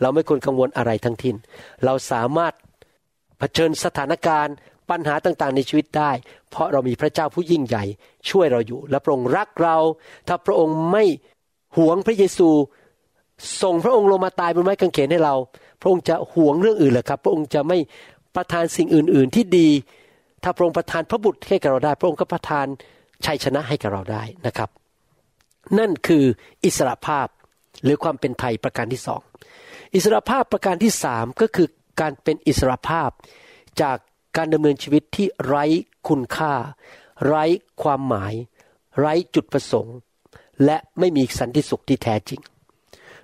[0.00, 1.36] เราไม่ควรกังวลอะไรทั้งทิน
[1.84, 2.52] เราสามารถ
[3.38, 4.54] เผชิญสถานการณ์
[4.90, 6.10] ปัญหาต่างๆในชีวิตได้
[6.50, 7.84] เพราะเรามีพระเจ้าผู้ยิ่งใหญ่
[8.30, 9.76] ช่วยเราอยู่ และพระองค์รักเรา
[10.28, 11.04] ถ้าพระองค์ไม่
[11.76, 12.48] หวงพระเยซู
[13.62, 15.34] ส่งพระองค์ลงมาตายบนไม้กางเขนให้เรา
[15.80, 17.78] พระองค์จะหวงเรื่องอื่นเหรอครับ พระองค์จะไม่
[18.36, 19.68] ประทานสิ่งอื่น ๆ ที่ดี
[20.42, 22.66] ถ้าพระองค์ประทานพระบุตรให้กับเราได้ พระองค์ก็ประทาน
[23.26, 24.70] ชัยชนะให้กับเราได้นะครับ
[25.78, 26.24] นั่นคือ
[26.64, 27.26] อิสระภาพ
[27.84, 29.22] หรือความเป็นไทยประการที่สอง
[29.94, 31.68] อิสระภาพประการที่สามก็คือ
[32.00, 33.10] การเป็นอิสระภาพ
[33.82, 33.96] จาก
[34.36, 35.64] การดำเนินชีวิตที่ไร้
[36.08, 36.54] คุณค่า
[37.26, 37.44] ไร้
[37.82, 38.34] ความหมาย
[38.98, 39.96] ไร้จุดประสงค์
[40.64, 42.40] และไม่มีสันติสุขที่แท้จริง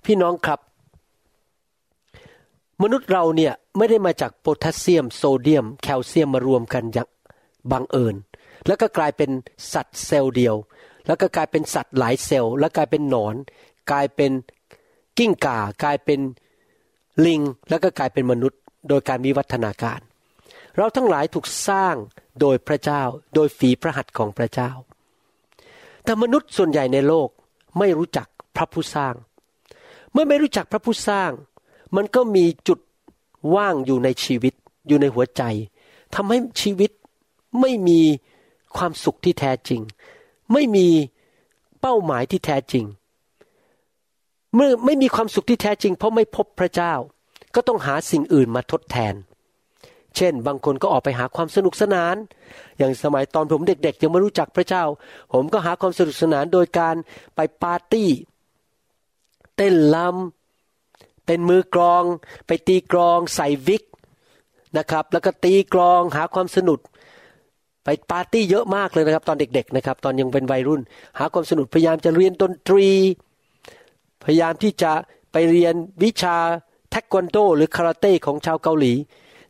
[0.05, 0.61] พี่น้องครับ
[2.83, 7.09] มนุษย์เราเนี่ยไม่ได้มาจากโพแทสเซียม โซเดียม แคลเซียมมารวมกันอย่าง
[7.73, 8.17] บังเอิญ
[8.67, 9.31] แล้วก็กลายเป็น
[9.73, 10.57] สัตว์เซลล์เดียว
[11.07, 13.35] แล้วก็กลายเป็นสัตว์หลายเซลล์ แล้วกลายเป็นหนอน
[13.91, 14.31] กลายเป็น
[15.19, 16.21] กิ้งก่า กลายเป็น
[17.27, 17.41] ลิง
[17.71, 20.01] แล้วก็กลายเป็นมนุษย์ โดยการวิวัฒนาการ
[20.77, 21.95] เราทั้งหลายถูกสร้าง
[22.41, 23.03] โดยพระเจ้า
[23.35, 24.71] โดยฝีพระหัตถ์ของพระเจ้า
[26.05, 27.29] แต่มนุษย์ส่วนใหญ่ในโลก
[27.79, 29.15] ไม่รู้จักพระผู้สร้าง
[30.13, 31.31] เมื่อไม่รู้จักพระผู้สร้าง
[31.97, 32.79] มันก็มีจุด
[33.55, 34.55] ว่างอยู่ในชีวิต
[34.89, 35.43] อยู่ในหัวใจ
[36.15, 36.91] ทำให้ชีวิต
[37.61, 38.01] ไม่มี
[38.79, 39.81] ความสุขที่แท้จริง
[40.53, 40.89] ไม่มี
[41.81, 42.85] เป้าหมายที่แท้จริง
[44.55, 46.95] เมื่อไม่มีความสุขที่แท้จริง เพราะไม่พบพระเจ้า
[47.55, 49.15] ก็ต้องหาสิ่งอื่นมาทดแทน
[50.17, 52.17] เช่น บางคนก็ออกไปหาความสนุกสนาน
[52.79, 54.85] อย่างสมัยตอนผมเด็ก ๆ ยังไม่รู้จักพระเจ้า
[55.33, 56.97] ผมก็หาความสนุกสนานโดยการ
[57.37, 58.11] ไปปาร์ตี้
[59.57, 62.05] เต้นลำเป็นมือกลอง
[62.47, 63.83] ไปตีกลอง ใส่วิก
[64.77, 66.81] นะครับ แล้วก็ตีกลองหาความสนุก
[67.91, 70.81] ไปปาร์ตี้เยอะมากเลยนะครับ ตอนเด็ก ๆ นะครับ ตอนยังเป็นวัยรุ่น
[71.19, 72.89] หาความสนุกพยายามจะเรียนดนตรี
[74.25, 74.93] พยายามที่จะ
[75.33, 76.37] ไปเรียนวิชา
[76.91, 78.93] เทควันโด หรือคาราเต้ของชาวเกาหลี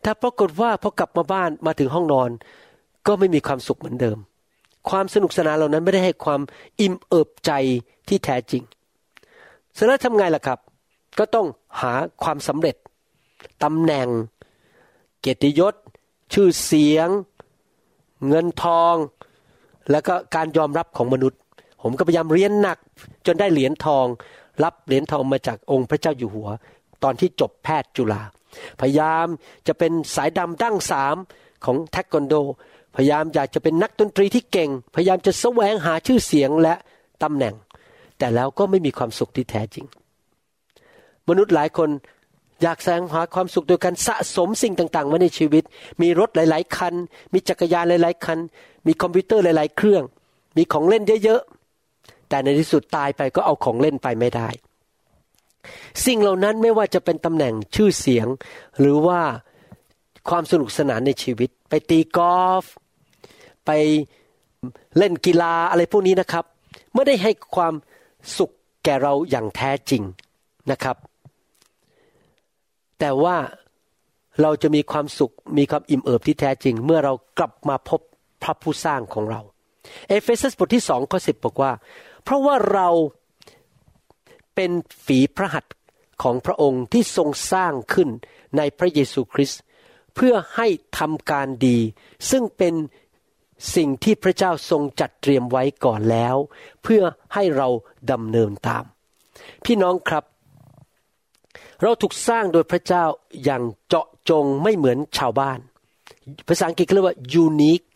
[0.02, 2.30] แต่ปรากฏว่าพอกลับมาบ้านมาถึงห้องนอน
[3.06, 4.18] ก็ไม่มีความสุขเหมือนเดิม
[4.90, 6.40] ความสนุกสนานเหล่านั้นไม่ได้ให้ความ
[6.80, 7.52] อิ่มเอิบใจ
[8.08, 8.62] ที่แท้จริง
[9.76, 10.58] สร็จแล้วทำไงล่ะครับ
[11.18, 11.46] ก็ต้อง
[11.80, 12.76] หาความสำเร็จ
[13.62, 14.08] ตำแหน่ง
[15.20, 15.74] เกียรติยศ
[16.32, 17.08] ชื่อเสียง
[18.28, 18.94] เงินทอง
[19.90, 21.40] แล้วก็การยอมรับของมนุษย์
[21.82, 22.78] ผมก็พยายามเรียนหนัก
[23.26, 24.06] จนได้เหรียญทอง
[24.64, 26.48] รับเหรียญทองมาจากองค์พระเจ้าอยู่หัว
[27.02, 28.22] ตอนที่จบแพทย์จุฬา
[28.80, 29.26] พยายาม
[29.66, 31.16] จะเป็นสายดำดั้งสาม
[31.64, 32.34] ของเทควันโด
[32.96, 36.74] พยายามอยากจะเป็นนักดนตรีที่เก่ง พยายามจะแสวงหาชื่อเสียงและ
[37.22, 37.54] ตำแหน่ง
[38.18, 39.86] แต่แล้วก็ไม่มีความสุขที่แท้จริง
[41.28, 41.88] มนุษย์หลายคน
[42.62, 45.64] อยากแสวงหาความสุขโดยการสะสมสิ่งต่างๆไว้ในชีวิต
[46.02, 46.94] มีรถหลาย ๆ คัน
[47.32, 48.38] มีจักรยานหลาย ๆ คัน
[48.86, 50.02] มีคอมพิวเตอร์หลาย ๆ เครื่อง
[50.56, 54.48] มีของเล่นเยอะๆ แต่ในที่สุดตายไปก็เอาของเล่นไปไม่ได้
[56.06, 58.26] สิ่งเหล่านั้นไม่ว่าจะเป็นตำแหน่งชื่อเสียง
[58.80, 59.20] หรือว่า
[60.28, 62.64] ความสนุกสนานในชีวิต ไปตีกอล์ฟ
[63.66, 63.70] ไป
[64.98, 66.44] เล่นกีฬาอะไรพวกนี้นะครับ
[66.94, 67.74] ไม่ได้ให้ความ
[68.38, 68.50] สุข
[68.84, 70.02] แก่เราอย่างแท้จริง
[70.70, 70.96] นะครับ
[72.98, 73.36] แต่ว่า
[74.42, 78.00] เราจะมีความสุขมีความอิ่มเอิบที่แท้จริง เมื่อเรากลับมาพบ
[78.42, 79.40] พระผู้สร้างของเรา
[80.08, 81.72] เอเฟซัสบทที่สองข้อสิบบอกว่า
[82.24, 82.88] เพราะว่าเรา
[84.54, 84.70] เป็น
[85.04, 85.74] ฝีพระหัตถ์
[86.22, 88.08] ของพระองค์ที่ทรงสร้างขึ้น
[88.56, 89.60] ในพระเยซูคริสต์
[90.14, 90.66] เพื่อให้
[90.98, 91.78] ทำการดี
[92.30, 92.74] ซึ่งเป็น
[93.76, 96.36] สิ่งที่พระเจ้าทรงจัดเตรียมไว้ก่อนแล้ว
[96.82, 97.02] เพื่อ
[97.34, 97.68] ให้เรา
[98.12, 98.84] ดำเนินตาม
[99.64, 100.24] พี่น้องครับ
[101.82, 103.04] เราถูกสร้างโดยพระเจ้า
[103.44, 105.58] อย่างเจาะจงไม่เหมือนชาวบ้าน
[106.48, 107.86] ภาษาอังกฤษเรียกว่า unique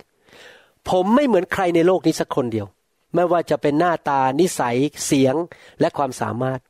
[0.88, 2.66] ผมไม่เหมือนใครในโลกนี้สักคนเดียว
[3.14, 5.34] ไม่ว่าจะเป็นหน้าตานิสัยเสียง
[5.80, 6.60] และความสามารถ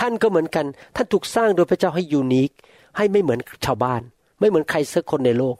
[0.00, 2.50] ท่านก็เหมือนกัน ท่านถูกสร้างโดยพระเจ้าให้ยูนิค
[2.96, 4.02] ให้ไม่เหมือนชาวบ้าน
[4.40, 5.56] ไม่เหมือนใครสักคนในโลก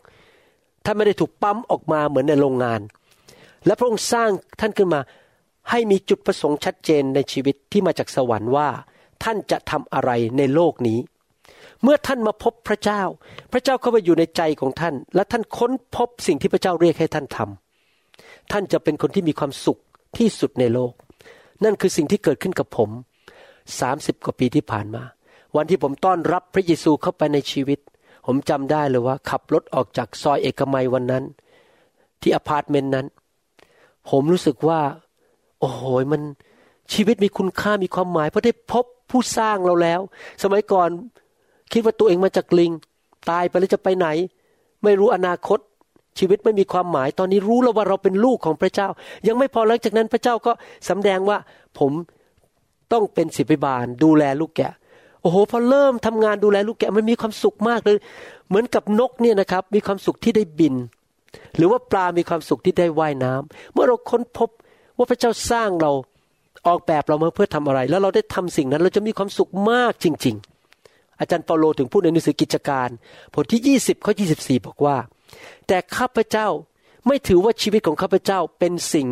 [0.85, 2.81] ท่านไม่ได้ถูกปั๊มออกมาเหมือนในโรงงาน
[3.67, 5.01] และพระองค์สร้างท่านขึ้นมา
[5.71, 8.69] ให้มีจุดประสงค์ชัดเจนในชีวิตที่มาจากสวรรค์ว่า
[9.25, 10.99] ท่านจะทำอะไรในโลกนี้
[11.83, 13.03] เมื่อท่านมาพบพระเจ้า
[13.53, 19.79] พระเจ้าเข้าไปอยู่ในใจของท่าน และท่านค้นพบสิ่งที่พระเจ้าเรียกให้ท่านทำท่านจะเป็นคนที่มีความสุข
[20.17, 20.93] ที่สุดในโลก
[21.65, 22.91] นั่นคือสิ่งที่เกิดขึ้นกับผม
[23.81, 25.03] สามสิบกว่าปีที่ผ่านมา
[25.57, 27.79] วันที่ผมต้อนรับพระเยซูเข้าไปในชีวิต
[28.27, 31.25] ผมจำได้เลยว่า ขับรถออกจากซอยเอกมัยวันนั้น
[32.21, 33.07] ที่อพาร์ตเมนต์นั้น
[34.09, 34.81] ผมรู้สึกว่า
[35.61, 36.23] โอ้โหมัน
[36.93, 40.01] ชีวิตมีคุณค่ามีความหมายเพราะได้พบ ผู้สร้างเราแล้ว
[40.43, 40.89] สมัยก่อน
[41.73, 42.73] คิดว่าตัวเองมาจากลิง
[43.31, 44.09] ตายไปแล้วจะไปไหน
[44.85, 45.59] ไม่รู้อนาคต
[46.19, 48.89] ชีวิตไม่มีความหมาย ตอนนี้รู้แล้วว่าเราเป็นลูกของพระเจ้า
[49.27, 50.53] ยังไม่พอหลังจากนั้นพระเจ้าก็
[50.89, 51.39] สำแดงว่า
[51.79, 51.93] ผม
[52.93, 54.73] ต้องเป็นศิบิบาลดูแลลูกแกะ
[55.23, 57.97] โอ้โหพอเริ่มทำงานดูแลลูกแกะมันมีความสุขมากเลย
[58.49, 60.75] เหมือนกับนกเนี่ยนะครับ มีความสุขที่ได้บิน
[61.57, 64.51] หรือว่าปลามีความสุขที่ได้ว่ายน้ำเมื่อเราค้นพบ
[64.97, 65.93] ว่าพระเจ้าสร้างเรา
[66.67, 70.37] ออกแบบเรามาเพื่อทำอะไร แล้วเราได้ทำสิ่งนั้น เราจะมีความสุขมากจริง
[70.79, 72.89] ๆ อาจารย์เปาโลถึงพูดในหนังสือกิจการ
[73.33, 74.97] บทที่ 20ข้อ24 บอกว่า
[75.67, 76.49] แต่ข้าพเจ้า
[77.07, 79.09] ไม่ถือว่าชีวิตของข้าพเจ้าเป็นสิ่ง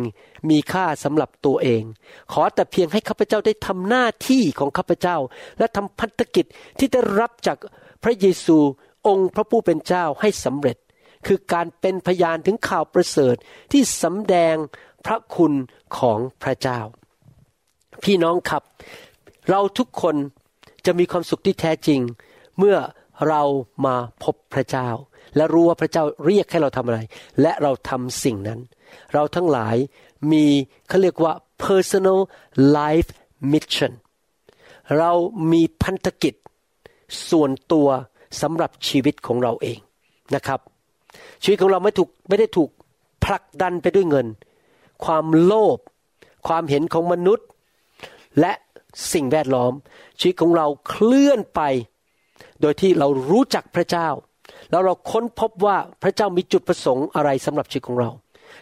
[0.49, 1.83] มีค่าสำหรับตัวเอง
[2.31, 5.17] ขอแต่เพียงให้ข้าพเจ้าได้ทำหน้าที่ของข้าพเจ้า
[5.59, 6.45] และทำพันธกิจ
[6.79, 7.57] ที่ได้รับจาก
[8.03, 8.57] พระเยซู
[9.07, 10.77] องค์พระผู้เป็นเจ้าให้สำเร็จ
[11.27, 13.35] คือการเป็นพยานถึงข่าวประเสริฐ
[13.71, 14.55] ที่สำแดง
[15.05, 15.53] พระคุณ
[15.97, 16.79] ของพระเจ้า
[18.03, 18.63] พี่น้องครับ
[19.49, 20.15] เราทุกคน
[20.85, 21.99] จะมีความสุขที่แท้จริง
[22.57, 22.77] เมื่อ
[23.29, 23.41] เรา
[23.85, 24.87] มาพบพระเจ้า
[25.35, 26.99] และรู้ว่าพระเจ้าเรียกให้เราทำอะไร
[27.41, 28.59] และเราทำสิ่งนั้น
[29.13, 29.75] เราทั้งหลาย
[30.31, 30.45] มี
[30.87, 32.19] เขาเรียกว่า personal
[32.77, 33.09] life
[33.51, 33.93] mission
[34.97, 35.11] เรา
[35.51, 36.33] มีพันธกิจ
[37.29, 37.87] ส่วนตัว
[38.41, 39.79] สำหรับชีวิตของเราเอง
[40.35, 40.59] นะครับ
[41.43, 42.69] ชีวิตของเราไม่ถูกไม่ได้ถูก
[43.23, 44.27] ผลักดันไปด้วยเงิน
[45.05, 45.77] ความโลภ
[46.47, 47.47] ความเห็นของมนุษย์
[48.41, 48.53] และ
[49.13, 49.73] สิ่งแวดล้อม
[50.19, 51.61] ชีวิตของเราเคลื่อนไป
[52.61, 54.09] โดยที่เรารู้จักพระเจ้า
[54.71, 58.09] แล้วเราค้นพบว่าพระเจ้ามีจุดประสงค์อะไรสำหรับชีวิตของเรา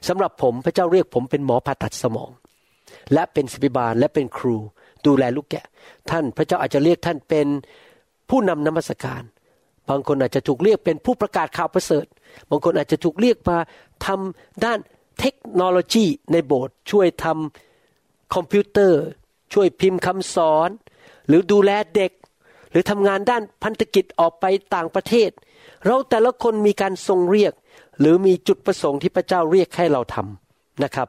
[0.07, 2.31] สำหรับผมพระเจ้าเรียกผมเป็นหมอผ่าตัดสมอง
[3.13, 4.57] และเป็นศิบิบาลและเป็นครู
[5.05, 5.65] ดูแลลูกแกะ
[6.09, 7.47] ท่านพระเจ้าอาจจะเรียกท่านเป็น
[8.29, 9.23] ผู้นำนมัสการ
[9.89, 12.05] บางคนอาจจะถูกเรียกเป็นผู้ประกาศข่าวประเสริฐ
[12.49, 13.57] บางคนอาจจะถูกเรียกมา
[14.05, 14.79] ทำด้าน
[15.19, 19.01] เทคโนโลยีในโบสถ์ช่วยทำคอมพิวเตอร์
[19.53, 20.69] ช่วยพิมพ์คำสอน
[21.27, 22.11] หรือดูแลเด็ก
[22.71, 25.29] หรือทำงานด้านพันธกิจออกไปต่างประเทศ
[25.85, 27.53] เราแต่ละคนมีการทรงเรียก
[27.99, 31.07] หรือมีจุดประสงค์ที่พระเจ้าเรียกให้เราทำนะครับ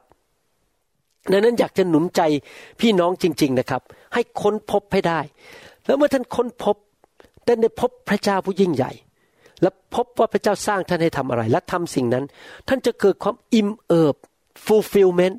[1.30, 2.20] ดังนั้นอยากจะหนุนใจ
[2.80, 3.83] พี่น้องจริง ๆนะครับ
[4.14, 5.20] ให้ค้นพบให้ได้
[5.87, 6.76] แล้วเมื่อท่านค้นพบ
[7.44, 8.92] ได้ได้พบพระเจ้าผู้ยิ่งใหญ่
[9.62, 12.24] และพบว่าพระเจ้าสร้างท่านให้ทำอะไร และทำสิ่งนั้น
[12.68, 14.16] ท่านจะเกิดความอิ่มเอิบ
[14.66, 15.38] fulfillment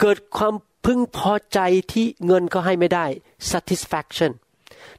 [0.00, 1.58] เกิดความ พึงพอใจ
[1.92, 3.06] ที่เงินก็ให้ไม่ได้
[3.50, 4.32] satisfaction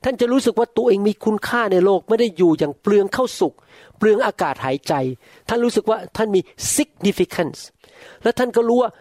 [0.04, 3.54] ท่านจะรู้สึกว่าตัวเองมีคุณค่าในโลกไม่ได้อยู่อย่างเปลืองเข้าสุก
[3.98, 4.94] เปลืองอากาศหายใจ
[5.48, 6.42] ท่านรู้สึกว่าท่านมี
[6.76, 7.60] significance
[8.24, 8.92] และท่านก็รู้ว่า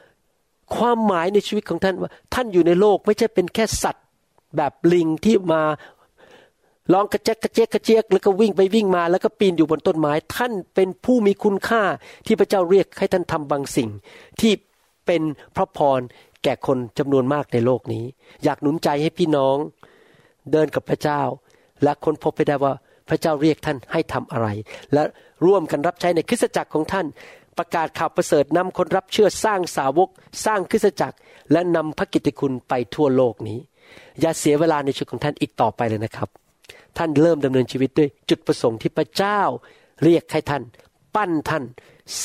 [0.77, 4.05] ความหมายในชีวิตของท่านว่า ท่านอยู่ในโลกไม่ใช่เป็นแค่สัตว์
[4.57, 5.63] แบบลิงที่มา
[6.93, 11.83] ลองกระเจ๊กกระเจ๊กกระเจ๊กแล้วก็วิ่งไปวิ่งมาแล้วก็ปีนอยู่บนต้นไม้ท่านเป็นผู้มีคุณค่า
[12.27, 13.89] ที่พระเจ้าเรียกให้ท่านทำบางสิ่ง
[14.41, 14.53] ที่
[15.07, 15.23] เป็น
[15.57, 16.01] พระพร
[16.45, 18.05] แก่คนจำนวนมากในโลกนี้
[18.45, 19.57] อยากหนุนใจให้พี่น้อง
[20.53, 21.21] เดินกับพระเจ้า
[21.83, 22.73] และค้นพบไปได้ว่า
[23.09, 24.49] พระเจ้าเรียกท่านให้ทำอะไร
[24.93, 25.03] และ
[25.47, 27.07] ร่วมกันรับใช้ในคริสตจักรของท่าน
[27.59, 30.09] ประกาศข่าวประเสริฐนำคนรับเชื่อสร้างสาวก
[30.45, 31.17] สร้างคริสตจักร
[31.53, 33.59] และนำพระกิตติคุณไปทั่วโลกนี้
[34.21, 36.29] อย่าเสียเวลาในชีวิตของท่านอีกต่อไปเลยนะครับ
[36.99, 39.41] ท่านเริ่มดำเนินชีวิตด้วยจุดประสงค์ที่พระเจ้า
[40.05, 40.63] เรียกให้ท่าน
[41.15, 41.65] ปั้นท่าน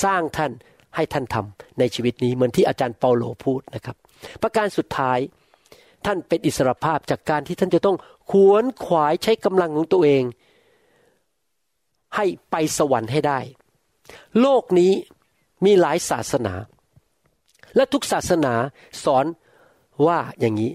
[0.04, 0.52] สร้างท่าน
[0.96, 3.96] ให้ท่านทำในชีวิตนี้เหมือนที่อาจารย์เปาโลพูดนะครับ
[4.42, 5.20] ประการสุดท้าย
[6.06, 7.98] ท่านเป็นอิสรภาพจากการที่ท่านจะต้อง
[8.32, 10.24] ขวนขวายใช้กำลังของตัวเอง
[12.16, 13.40] ให้ไปสวรรค์ให้ได้
[14.42, 14.92] โลกนี้
[15.66, 16.54] มีหลายศาสนา
[17.76, 18.54] และทุกศาสนา
[19.04, 19.26] สอน
[20.08, 20.72] ว่าอย่างนี้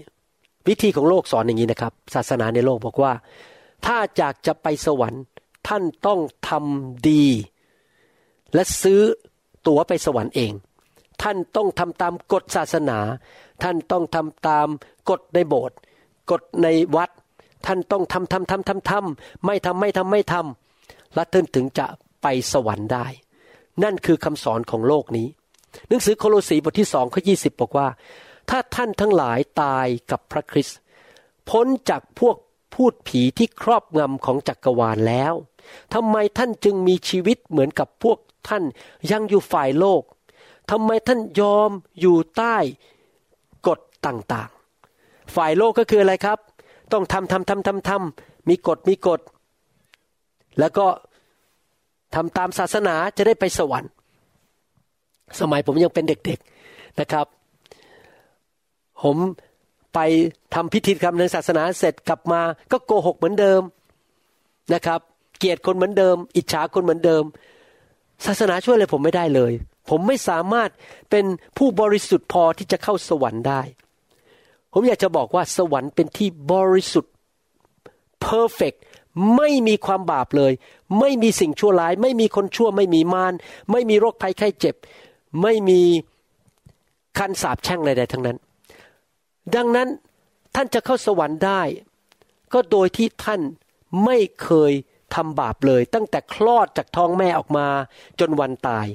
[0.67, 3.13] วิธีของโลกสอนอย่างนี้นะครับ ศาสนาในโลกบอกว่า
[3.85, 5.23] ถ้าอยากจะไปสวรรค์
[5.67, 7.25] ท่านต้องทำดี
[8.53, 9.01] และซื้อ
[9.67, 10.51] ตั๋วไปสวรรค์เอง
[11.23, 12.99] ท่านต้องทำตามกฎศาสนา
[13.63, 14.67] ท่านต้องทำตาม
[15.09, 15.77] กฎในโบสถ์
[16.31, 17.09] กฎในวัด
[17.65, 21.85] ท่านต้องทำทำทำทำทำไม่ทำไม่ทำไม่ทำและท่านถึงจะ
[22.21, 23.05] ไปสวรรค์ได้
[23.83, 25.27] นั่นคือคำสอนของโลกนี้
[25.87, 27.87] หนังสือโคโลสีบทที่สองข้อยีบอกว่า
[28.49, 30.79] ถ้าท่านทั้งหลายตายกับพระคริสต์
[31.49, 32.37] พ้นจากพวก
[32.73, 35.33] พูดผีที่ครอบงำของจักรวาลแล้ว
[35.93, 38.17] ทำไมท่านจึงมีชีวิตเหมือนกับพวก
[38.49, 38.63] ท่าน
[39.11, 40.01] ยังอยู่ฝ่ายโลก
[40.69, 42.55] ทำไมท่านยอมอยู่ใต้
[43.67, 46.39] กฎต่างๆ ฝ่ายโลกก็คืออะไรครับ
[46.93, 49.19] ต้องทำทำทำทำทำมีกฎมีกฎ
[50.59, 50.85] แล้วก็
[52.15, 53.91] ทำตามศาสนาจะได้ไปสวรรค์
[55.39, 57.25] สมัยผมยังเป็นเด็กๆนะครับ
[59.03, 59.17] ผม
[59.93, 59.99] ไป
[60.55, 63.61] ทำพิธีกรรมในศาสนาเสร็จกลับมาก็โกหกเหมือนเดิม
[64.73, 64.99] นะครับ
[65.39, 67.23] เกลียดคนเหมือนเดิม อิจฉาคนเหมือนเดิม
[68.25, 69.51] ศาสนาช่วยอะไรผมไม่ได้เลย
[69.89, 70.69] ผมไม่สามารถ
[71.09, 71.25] เป็น
[71.57, 73.61] ผู้บริสุทธิ์พอที่จะเข้าสวรรค์ได้
[74.73, 77.13] ผมอยากจะบอกว่าสวรรค์เป็นที่บริสุทธิ์
[78.27, 78.77] perfect
[79.35, 80.53] ไม่มีความบาปเลย
[80.99, 83.33] ไม่มีสิ่งชั่วร้าย ไม่มีคนชั่ว ไม่มีมาร
[83.71, 84.75] ไม่มีโรคภัยไข้เจ็บ
[85.41, 85.81] ไม่มี
[87.17, 88.37] คันสาบแช่งใดๆทั้งนั้น
[89.55, 89.87] ดังนั้น
[90.55, 91.61] ท่านจะเข้าสวรรค์ได้
[92.53, 93.41] ก็โดยที่ท่าน
[94.05, 94.71] ไม่เคย
[95.15, 97.67] ทำบาปเลย ตั้งแต่คลอดจากท้องแม่ออกมา
[98.19, 98.87] จนวันตาย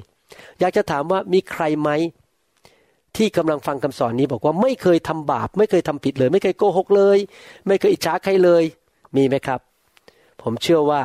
[0.59, 1.89] อยากจะถามว่ามีใครไหม
[3.17, 7.17] ที่กำลังฟังคำสอนนี้บอกว่าไม่เคยทำบาป ไม่เคยทำผิดเลย ไม่เคยโกหกเลย
[7.67, 8.63] ไม่เคยอิจฉาใครเลย
[9.15, 9.59] มีไหมครับ
[10.41, 11.01] ผมเชื่อว่า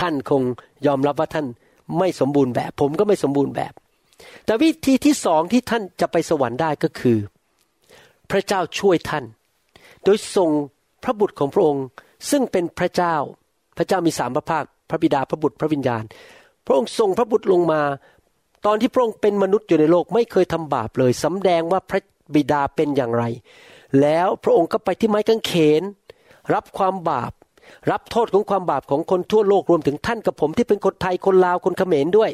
[0.00, 0.42] ท่านคง
[0.86, 1.46] ยอมรับว่าท่าน
[1.98, 3.72] ไม่สมบูรณ์แบบ ผมก็ไม่สมบูรณ์แบบ
[4.44, 7.18] แต่วิธีที่สองที่ท่านจะไปสวรรค์ได้ก็คือ
[8.30, 9.24] พระเจ้าช่วยท่าน
[10.04, 10.50] โดยส่ง
[11.02, 11.84] พระบุตรของพระองค์
[12.30, 13.14] ซึ่งเป็นพระเจ้า
[13.76, 16.04] พระเจ้ามีสามพระภาค พระบิดาพระบุตรพระวิญญาณ
[16.68, 17.82] พระองค์ส่งพระบุตรลงมา
[18.66, 22.00] ตอนที่พระองค์เป็นมนุษย์อยู่ในโลกไม่เคยทำบาปเลยสำแดงว่าพระ
[22.34, 23.24] บิดาเป็นอย่างไร
[24.00, 25.82] แล้วพระองค์ก็ไปที่ไม้กางเขน
[26.54, 27.32] รับความบาป
[27.90, 32.30] รับโทษของความบาปของคนทั่วโลกรวมถึงท่านกับผมที่เป็นคนไทยคนลาวคนเขมรด้วย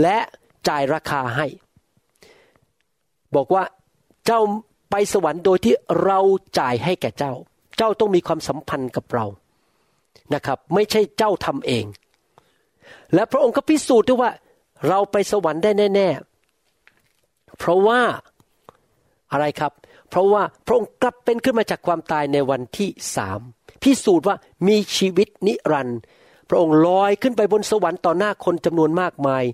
[0.00, 0.18] และ
[0.68, 1.46] จ่ายราคาให้
[3.34, 3.64] บอกว่า
[4.26, 4.40] เจ้า
[4.90, 5.74] ไปสวรรค์โดยที่
[6.04, 6.18] เรา
[6.58, 7.32] จ่ายให้แก่เจ้า
[7.76, 9.26] เจ้าต้องมีความสัมพันธ์กับเรา
[10.34, 11.84] นะครับ ไม่ใช่เจ้าทำเอง
[13.14, 14.30] และพระองค์ก็พิสูจน์ด้วยว่า
[14.88, 16.08] เราไปสวรรค์ได้แน่
[16.82, 18.00] ๆ เพราะว่า
[19.32, 19.72] อะไรครับ
[20.10, 23.40] เพราะว่าพระองค์กลับเป็นขึ้นมาจากความตายในวันที่สาม
[23.82, 24.36] พิสูจน์ว่า
[24.68, 25.98] มีชีวิตนิรันดร์
[26.48, 29.44] พระองค์ลอยขึ้นไปบนสวรรค์ต่อหน้าคนจำนวนมากมาย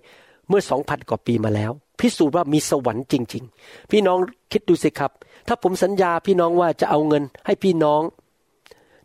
[0.49, 4.19] เมื่อสองพันกว่าปีมาแล้ว พิสูจน์ว่ามีสวรรค์จริง ๆ พี่น้อง
[4.53, 5.11] คิดดูสิครับ
[5.49, 8.03] ถ้าผมสัญญาพี่น้องว่าจะเอาเงินให้พี่น้อง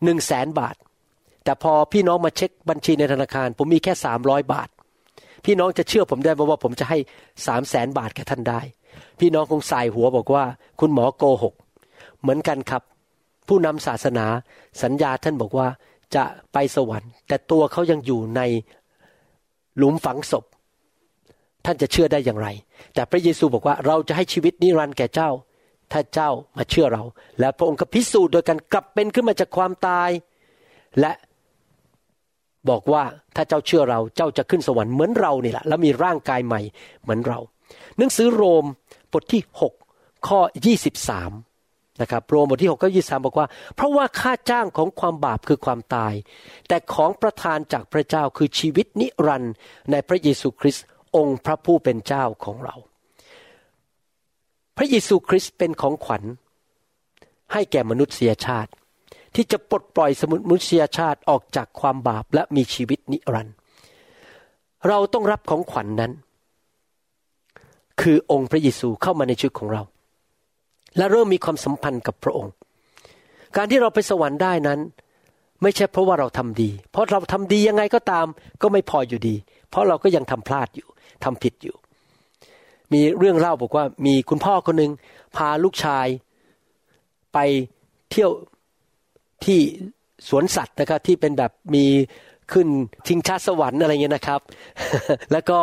[0.03, 0.75] หนึ่งแสนบาท
[1.45, 4.69] แต่พอพี่น้องมาเช็คบัญชีในธนาคาร ผมมีแค่สามร้อยบาท
[5.45, 6.97] พี่น้องจะเชื่อผมได้ว่าผมจะให้
[7.47, 8.61] สามแสนบาทแก่ท่านได้
[9.19, 10.43] พี่น้องคงสายหัวบอกว่า
[10.79, 11.53] คุณหมอโกหก
[12.21, 12.81] เหมือนกันครับ
[13.47, 14.25] ผู้นำศาสนา
[14.83, 15.67] สัญญาท่านบอกว่า
[16.15, 16.23] จะ
[16.53, 18.41] ไปสวรรค์ แต่ตัวเขายังอยู่ใน
[19.77, 20.45] หลุมฝังศพ
[21.65, 22.47] ท่านจะเชื่อได้อย่างไร
[22.93, 25.29] แต่พระเยซูบอกว่าเราจะให้ชีวิตนิรันดร์แก่เจ้า
[25.91, 27.03] ถ้าเจ้ามาเชื่อเรา
[27.39, 30.09] และพระองค์ก็พิสูจน์โดยการกลับเป็นขึ้นมาจากความตาย
[30.99, 31.11] และ
[32.69, 33.03] บอกว่า
[33.35, 36.61] ถ้าเจ้าเชื่อเราเจ้าจะขึ้นสวรรค์เหมือนเรานี่แหละแล้วมีร่างกายใหม่
[37.01, 37.39] เหมือนเรา
[37.97, 38.65] หนังสือโรม
[39.13, 39.41] บทที่
[39.85, 40.39] 6 ข้อ
[41.19, 46.13] 23นะครับโรมบทที่6ข้อ23 บอกว่า เพราะว่าค่าจ้างของความบาปคือความตาย
[46.67, 49.53] แต่ของประทานจากพระเจ้าคือชีวิตนิรันดร์
[49.91, 50.85] ในพระเยซูคริสต์
[51.15, 52.75] องค์พระผู้เป็นเจ้าของเรา
[54.77, 56.23] พระเยซูคริสต์เป็นของขวัญ
[57.53, 58.71] ให้แก่มนุษยชาติ
[59.35, 63.55] ที่จะปลดปล่อยสมุนมุษยชาติออกจากความบาปและมีชีวิตนิรันดร์
[64.87, 66.11] เราต้องรับของขวัญนนั้น
[68.01, 69.81] คือองค์พระเยซูเข้ามาในชีวิตของเรา
[70.97, 72.53] และเริ่มมีความสัมพันธ์กับพระองค์
[73.55, 74.79] การที่เราไปสวรรค์ได้นั้น
[75.61, 78.25] ไม่ใช่เพราะว่าเราทำดี เพราะเราทำดียังไงก็ตาม
[78.61, 79.35] ก็ไม่พออยู่ดี
[79.69, 80.87] เพราะเราก็ยังทำพลาดอยู่
[81.23, 81.75] ทำผิดอยู่
[82.93, 84.91] มีเรื่องเล่าบอกว่ามีคุณพ่อคนหนึ่ง
[85.35, 86.07] พาลูกชาย
[87.33, 87.37] ไป
[88.09, 88.29] เที่ยว
[89.45, 89.59] ที่
[90.29, 91.85] สวนสัตว์นะครับที่เป็นแบบมี
[92.53, 92.67] ขึ้น
[93.07, 94.39] ชิงชาสวรรค์อะไรเงี้ยนะครับ
[95.31, 95.59] แล้วก็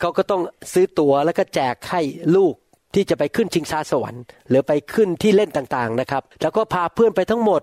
[0.00, 2.00] เขาก็ต้องซื้อตั๋วแล้วก็แจกให้
[2.36, 2.54] ลูก
[2.94, 7.62] ที่จะไปขึ้นชิงชาสวรรค์ หรือไปขึ้นที่เล่นต่างๆนะครับ แล้วก็พาเพื่อนไปทั้งหมด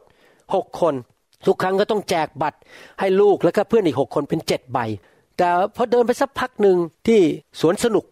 [0.56, 0.94] หกคน
[1.48, 2.60] ทุกครั้งก็ต้องแจกบัตร
[3.00, 4.80] ให้ลูกแล้วก็เพื่อนอีกหกคนเป็นเจ็ดใบ
[5.38, 7.20] แต่พอเดินไปสักพักหนึ่งที่
[7.62, 8.06] สวนสนุก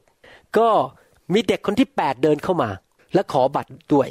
[0.58, 0.70] ก็
[1.34, 2.70] มีเด็กคนที่แปดเดินเข้ามา
[3.14, 4.08] และขอบัตรด้วย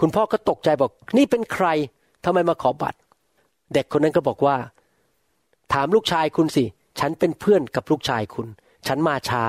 [0.00, 1.66] คุณพ่อก็ตกใจบอกนี่เป็นใคร
[2.24, 2.98] ทำไมมาขอบัตร
[3.74, 4.56] เด็กคนนั้นก็บอกว่า
[5.72, 6.64] ถามลูกชายคุณสิ
[7.00, 8.48] ฉันเป็นเพื่อนกับลูกชายคุณ
[8.86, 9.42] ฉันมาช้า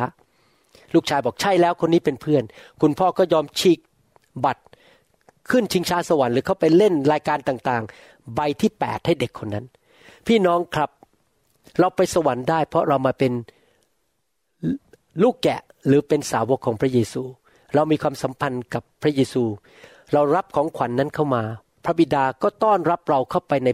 [0.94, 2.44] ลูกชายบอกใช่แล้วคนนี้เป็นเพื่อน
[2.82, 3.80] คุณพ่อก็ยอมฉีก
[4.46, 4.64] บัตร
[5.50, 9.66] ขึ้นชิงชาสวรรค์หรือเขาไปเล่นรายการต่างๆ ใบที่แปดให้เด็กคนนั้น
[10.28, 10.90] พี่น้องครับ
[11.80, 13.32] เราไปสวรรค์ได้ เพราะเรามาเป็น
[15.24, 17.24] ลูกแกะหรือเป็นสาวกของพระเยซู
[17.76, 19.44] เรามีความสัมพันธ์กับพระเยซู
[20.14, 21.44] เรารับของขวัญนนั้นเข้ามา
[21.86, 23.70] พระบิดาก็ต้อนรับเราเข้าไปใน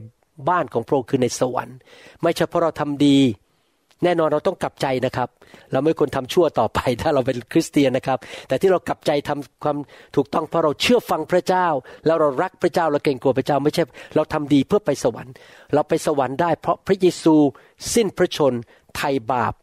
[0.49, 1.77] บ้านของพระองค์คือในสวรรค์
[2.21, 3.17] ไม่ใช่เพราะเราทำดี
[4.03, 5.29] แน่นอนเราต้องกลับใจนะครับ
[5.71, 9.77] เราไม่ควรทำชั่วต่อไปถ้าเราเป็นคริสเตียนนะครับ แต่ที่เรากลับใจทำความ
[10.15, 11.67] ถูกต้องเพราะเราเชื่อฟังพระเจ้า
[12.05, 13.83] แล้วเรารักพระเจ้าเราเกรงกลัวพระเจ้า ไม่ใช่
[14.15, 15.33] เราทำดีเพื่อไปสวรรค์
[15.73, 17.35] เราไปสวรรค์ได้ เพราะพระเยซู
[17.93, 18.53] สิ้นพระชน
[18.95, 19.53] ไถ่บาป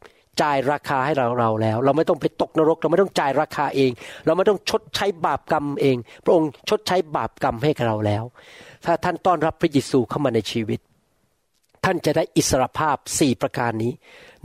[0.42, 3.90] จ่ายราคาให้เราเราแล้ว เราไม่ต้องไปตกนรก เราไม่ต้องจ่ายราคาเอง
[4.26, 8.24] เราไม่ต้องชดใช้บาปกรรมเอง พระองค์ชดใช้บาปกรรมให้กับเราแล้ว
[8.84, 10.80] ถ้าท่านต้อนรับพระเยซูเข้ามาในชีวิต
[11.84, 13.92] ท่านจะได้อิสรภาพสี่ประการนี้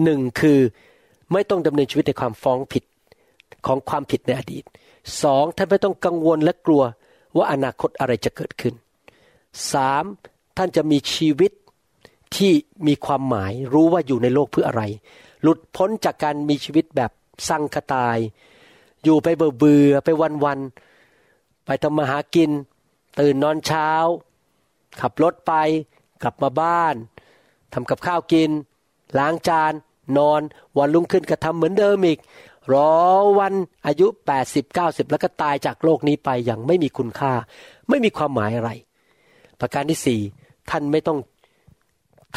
[0.04, 0.60] หนึ่งคือ
[1.34, 2.84] ไม่ต้องดำเนินชีวิตในความฟ้องผิด
[3.68, 4.64] ของความผิดในอดีต
[5.24, 6.84] สองท่านไม่ต้องกังวลและกลัว
[7.36, 8.74] ว่าอนาคตอะไรจะเกิดขึ้น
[9.74, 10.04] สาม
[10.58, 11.52] ท่านจะมีชีวิต
[12.36, 12.52] ที่
[12.88, 14.84] มีความหมายรู้ว่าอยู่ในโลกเพื่ออะไร
[15.48, 17.12] หลุดพ้นจากการมีชีวิตแบบ
[17.50, 18.18] สังคตาย
[19.04, 20.60] อยู่ไปเบื่อเบื่อไปวันวัน
[21.66, 22.52] ไปทำมาหากิน
[23.20, 23.90] ตื่นนอนเช้า
[25.02, 25.54] ขับรถไป
[26.24, 26.96] กลับมาบ้าน
[27.74, 28.50] ทำกับข้าวกิน
[29.20, 29.74] ล้างจาน
[30.18, 30.42] นอน
[30.78, 32.20] วันรุ่งขึ้นก็ทำเหมือนเดิมอีก
[32.74, 32.92] รอ
[33.40, 33.54] วัน
[33.86, 34.08] อายุ
[34.44, 37.34] 80 90 แล้วก็ตายจากโลกนี้ไปอย่างไม่มีคุณค่า
[37.90, 38.72] ไม่มีความหมายอะไร
[39.60, 40.20] ประการที่สี่
[40.70, 41.20] ท่านไม่ต้อง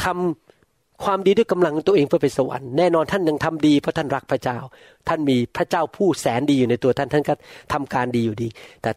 [0.03, 0.50] ทำ
[1.03, 4.57] ความดีด้วยกำลังตัวเองเพื่อไปสวรรค์แน่นอนท่านยังทำดีเพราะท่านรักพระเจ้า
[5.07, 7.33] ท่านมีพระเจ้าผู้แสนดีอยู่ในตัวท่านท่านก็
[7.73, 8.47] ทำการดีอยู่ดี
[8.81, 8.91] แต่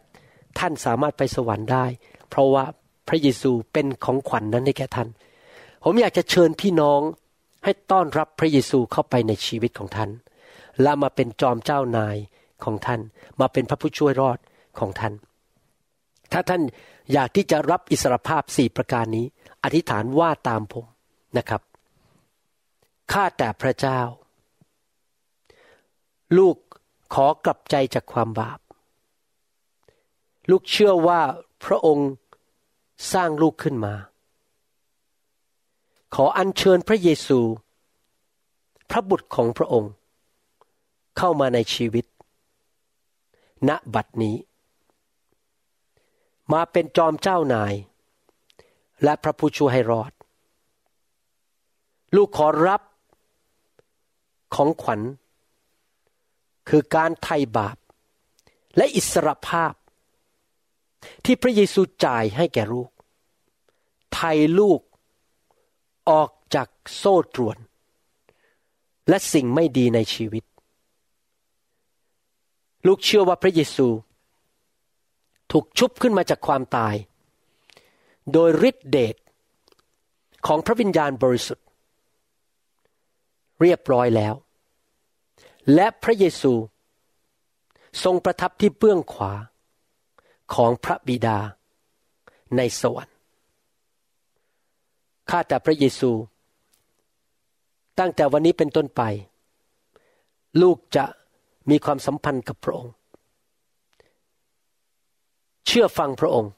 [0.59, 1.85] ท่านสามารถไปสวรรค์ได้
[2.29, 2.65] เพราะว่า
[3.07, 5.09] พระเยซูเป็นของขวัญนนั้นให้แก่ท่าน
[5.83, 7.01] ผมอยากจะเชิญพี่น้อง
[7.63, 10.09] ให้ต้อนรับพระเยซูเข้าไปในชีวิตของท่าน
[10.81, 12.17] และมาเป็นจอมเจ้านาย
[12.63, 13.01] ของท่าน
[13.39, 14.37] มาเป็นพระผู้ช่วยรอด
[14.79, 15.13] ของท่าน
[16.31, 16.61] ถ้าท่าน
[17.13, 19.25] อยากที่จะรับอิสรภาพสี่ประการนี้
[19.63, 20.85] อธิษฐานว่าตามผม
[21.37, 21.61] นะครับ
[23.11, 23.99] ข้าแต่พระเจ้า
[26.37, 26.55] ลูก
[27.13, 28.59] ขอกลับใจจากความบาป
[30.49, 31.21] ลูกเชื่อว่า
[31.65, 32.09] พระองค์
[33.13, 33.93] สร้างลูกขึ้นมา
[36.15, 37.39] ขออัญเชิญพระเยซู
[38.89, 39.91] พระบุตรของพระองค์
[41.17, 42.05] เข้ามาในชีวิต
[43.69, 44.35] ณบัดนี้
[46.53, 47.73] มาเป็นจอมเจ้านาย
[49.03, 50.11] และพระผู้ช่วยให้รอด
[52.15, 52.81] ลูกขอรับ
[54.55, 55.01] ของขวัญ
[56.69, 57.77] คือการไถ่บาป
[58.77, 59.73] และอิสรภาพ
[61.25, 62.89] ที่พระเยซูจ่ายให้แก่ลูก
[64.13, 64.81] ไถ่ลูก
[66.09, 67.57] ออกจากโซ่ตรวน
[69.09, 70.43] และสิ่งไม่ดีในชีวิต
[72.87, 73.87] ลูกเชื่อว่าพระเยซู
[75.51, 76.95] ถูกชุบขึ้นมาจากความตาย
[78.31, 79.15] โดยฤทธิเดช
[80.47, 81.65] ของพระวิญญาณบริสุทธิ์
[83.61, 84.33] เรียบร้อยแล้ว
[85.73, 86.53] และพระเยซู
[88.03, 89.33] ทรงประทับที่เบื้องขวา
[90.53, 91.37] ของพระบิดา
[92.57, 93.15] ในสวรรค์
[95.29, 96.11] ข้าแต่พระเยซู
[97.99, 99.01] ตั้งแต่วันนี้เป็นต้นไป
[100.61, 101.05] ลูกจะ
[101.69, 102.93] มีความสัมพันธ์กับพระองค์
[105.65, 106.51] เชื่อฟังพระองค์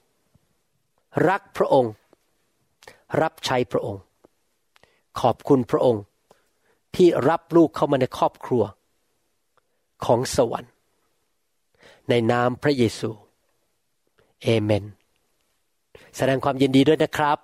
[1.29, 1.91] รักพระองค์
[3.21, 4.01] รับใช้พระองค์
[5.19, 6.03] ขอบคุณพระองค์
[6.95, 8.63] ที่รับลูกเข้ามาในครอบครัว
[10.05, 10.73] ของสวรรค์
[12.09, 13.11] ในนามพระเยซู
[14.43, 14.83] เอเมน
[16.17, 17.37] แสดงความยินดีด้วยนะครับ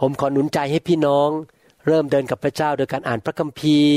[0.00, 1.28] ผมขอหนุนใจให้พี่น้อง
[1.86, 3.94] เริ่มเดินกับพระเจ้าโดยการอ่านพระคัมภีร์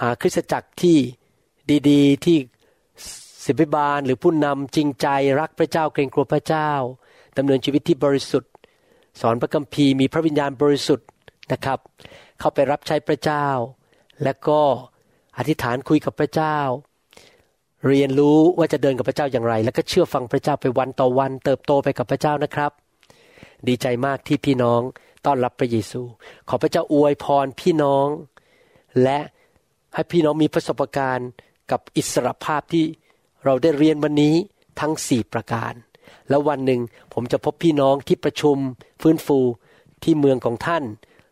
[0.00, 0.98] หาคริสตจักรที่
[1.90, 2.36] ดีๆ ที่
[3.44, 5.06] ศิบิบาลหรือผู้นำจริงใจ
[5.40, 6.70] รักพระเจ้าเกรงกลัวพระเจ้า
[7.36, 8.52] ดำเนินชีวิตที่บริสุทธิ์
[9.20, 11.08] สอนพระคัมภีร์มีพระวิญญาณบริสุทธิ์
[11.52, 11.78] นะครับ
[12.38, 13.46] เข้าไปรับใช้พระเจ้า
[14.22, 14.60] และก็
[15.40, 16.58] อธิษฐานคุยกับพระเจ้า
[17.88, 22.72] เรียนรู้ว่าจะเดินกับพระเจ้าอย่างไร แล้วก็เชื่อฟังพระเจ้าไปวันต่อวัน เติบโตไปกับพระเจ้านะครับ
[23.68, 24.80] ดีใจมากที่พี่น้อง
[25.26, 26.02] ต้อนรับพระเยซู
[26.48, 28.06] ขอพระเจ้าอวยพรพี่น้อง
[29.02, 29.18] และ
[29.94, 31.30] ให้พี่น้องมีประสบการณ์
[31.70, 32.84] กับอิสรภาพที่
[33.44, 34.34] เราได้เรียนวันนี้
[34.80, 35.72] ทั้งสี่ประการ
[36.28, 36.80] แล้ววันหนึ่ง
[37.14, 38.56] ผมจะพบพี่น้องที่ประชุม
[39.02, 39.38] ฟื้นฟู
[40.02, 40.84] ที่เมืองของท่าน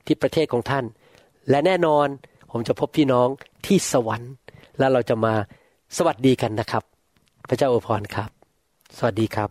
[0.07, 0.85] ที่ประเทศของท่าน
[1.51, 2.07] และแน่นอน
[2.51, 3.29] ผมจะพบพี่น้อง
[3.67, 4.33] ที่สวรรค์
[4.79, 5.35] แล้วเราจะมา
[5.97, 6.83] สวัสดีกันนะครับ
[7.49, 8.31] พระเจ้าอวยพรครับ
[8.97, 9.51] สวัสดีครับ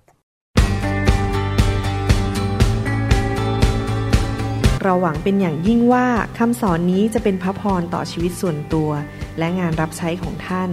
[4.84, 6.06] เราหวังเป็นอย่างยิ่งว่า
[6.38, 8.90] คำสอนนี้จะเป็นพระพรต่อชีวิตส่วนตัว
[9.38, 10.70] และงานรับใช้ของท่าน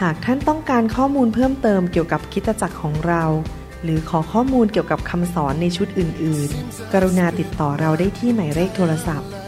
[0.00, 3.24] หากท่านต้องการข้อมูลเพิ่มเติมเกี่ยวกับคิตจักรของเรา
[3.82, 9.28] หรือขอข้อมูลเกี่ยวกับคำสอนในชุดอื่น ๆ กรุณาติดต่อเราได้ที่หมายเลขโทรศัพท์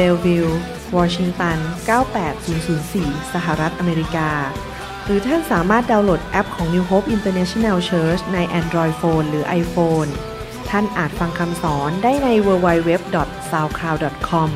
[0.00, 0.48] เบลวิล
[0.96, 1.58] วอชิงตัน
[2.44, 4.30] 98004 สหรัฐอเมริกา
[5.04, 10.10] หรือท่านสามารถดาวน์โหลดแอปของ New Hope International Church ใน Android Phone หรือ iPhone
[10.70, 14.48] ท่านอาจฟังคำสอนได้ใน www.soundcloud.com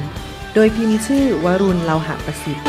[0.55, 2.67] โดยพิมพ์ชื่อวรุณเลาหะประสิทธิ์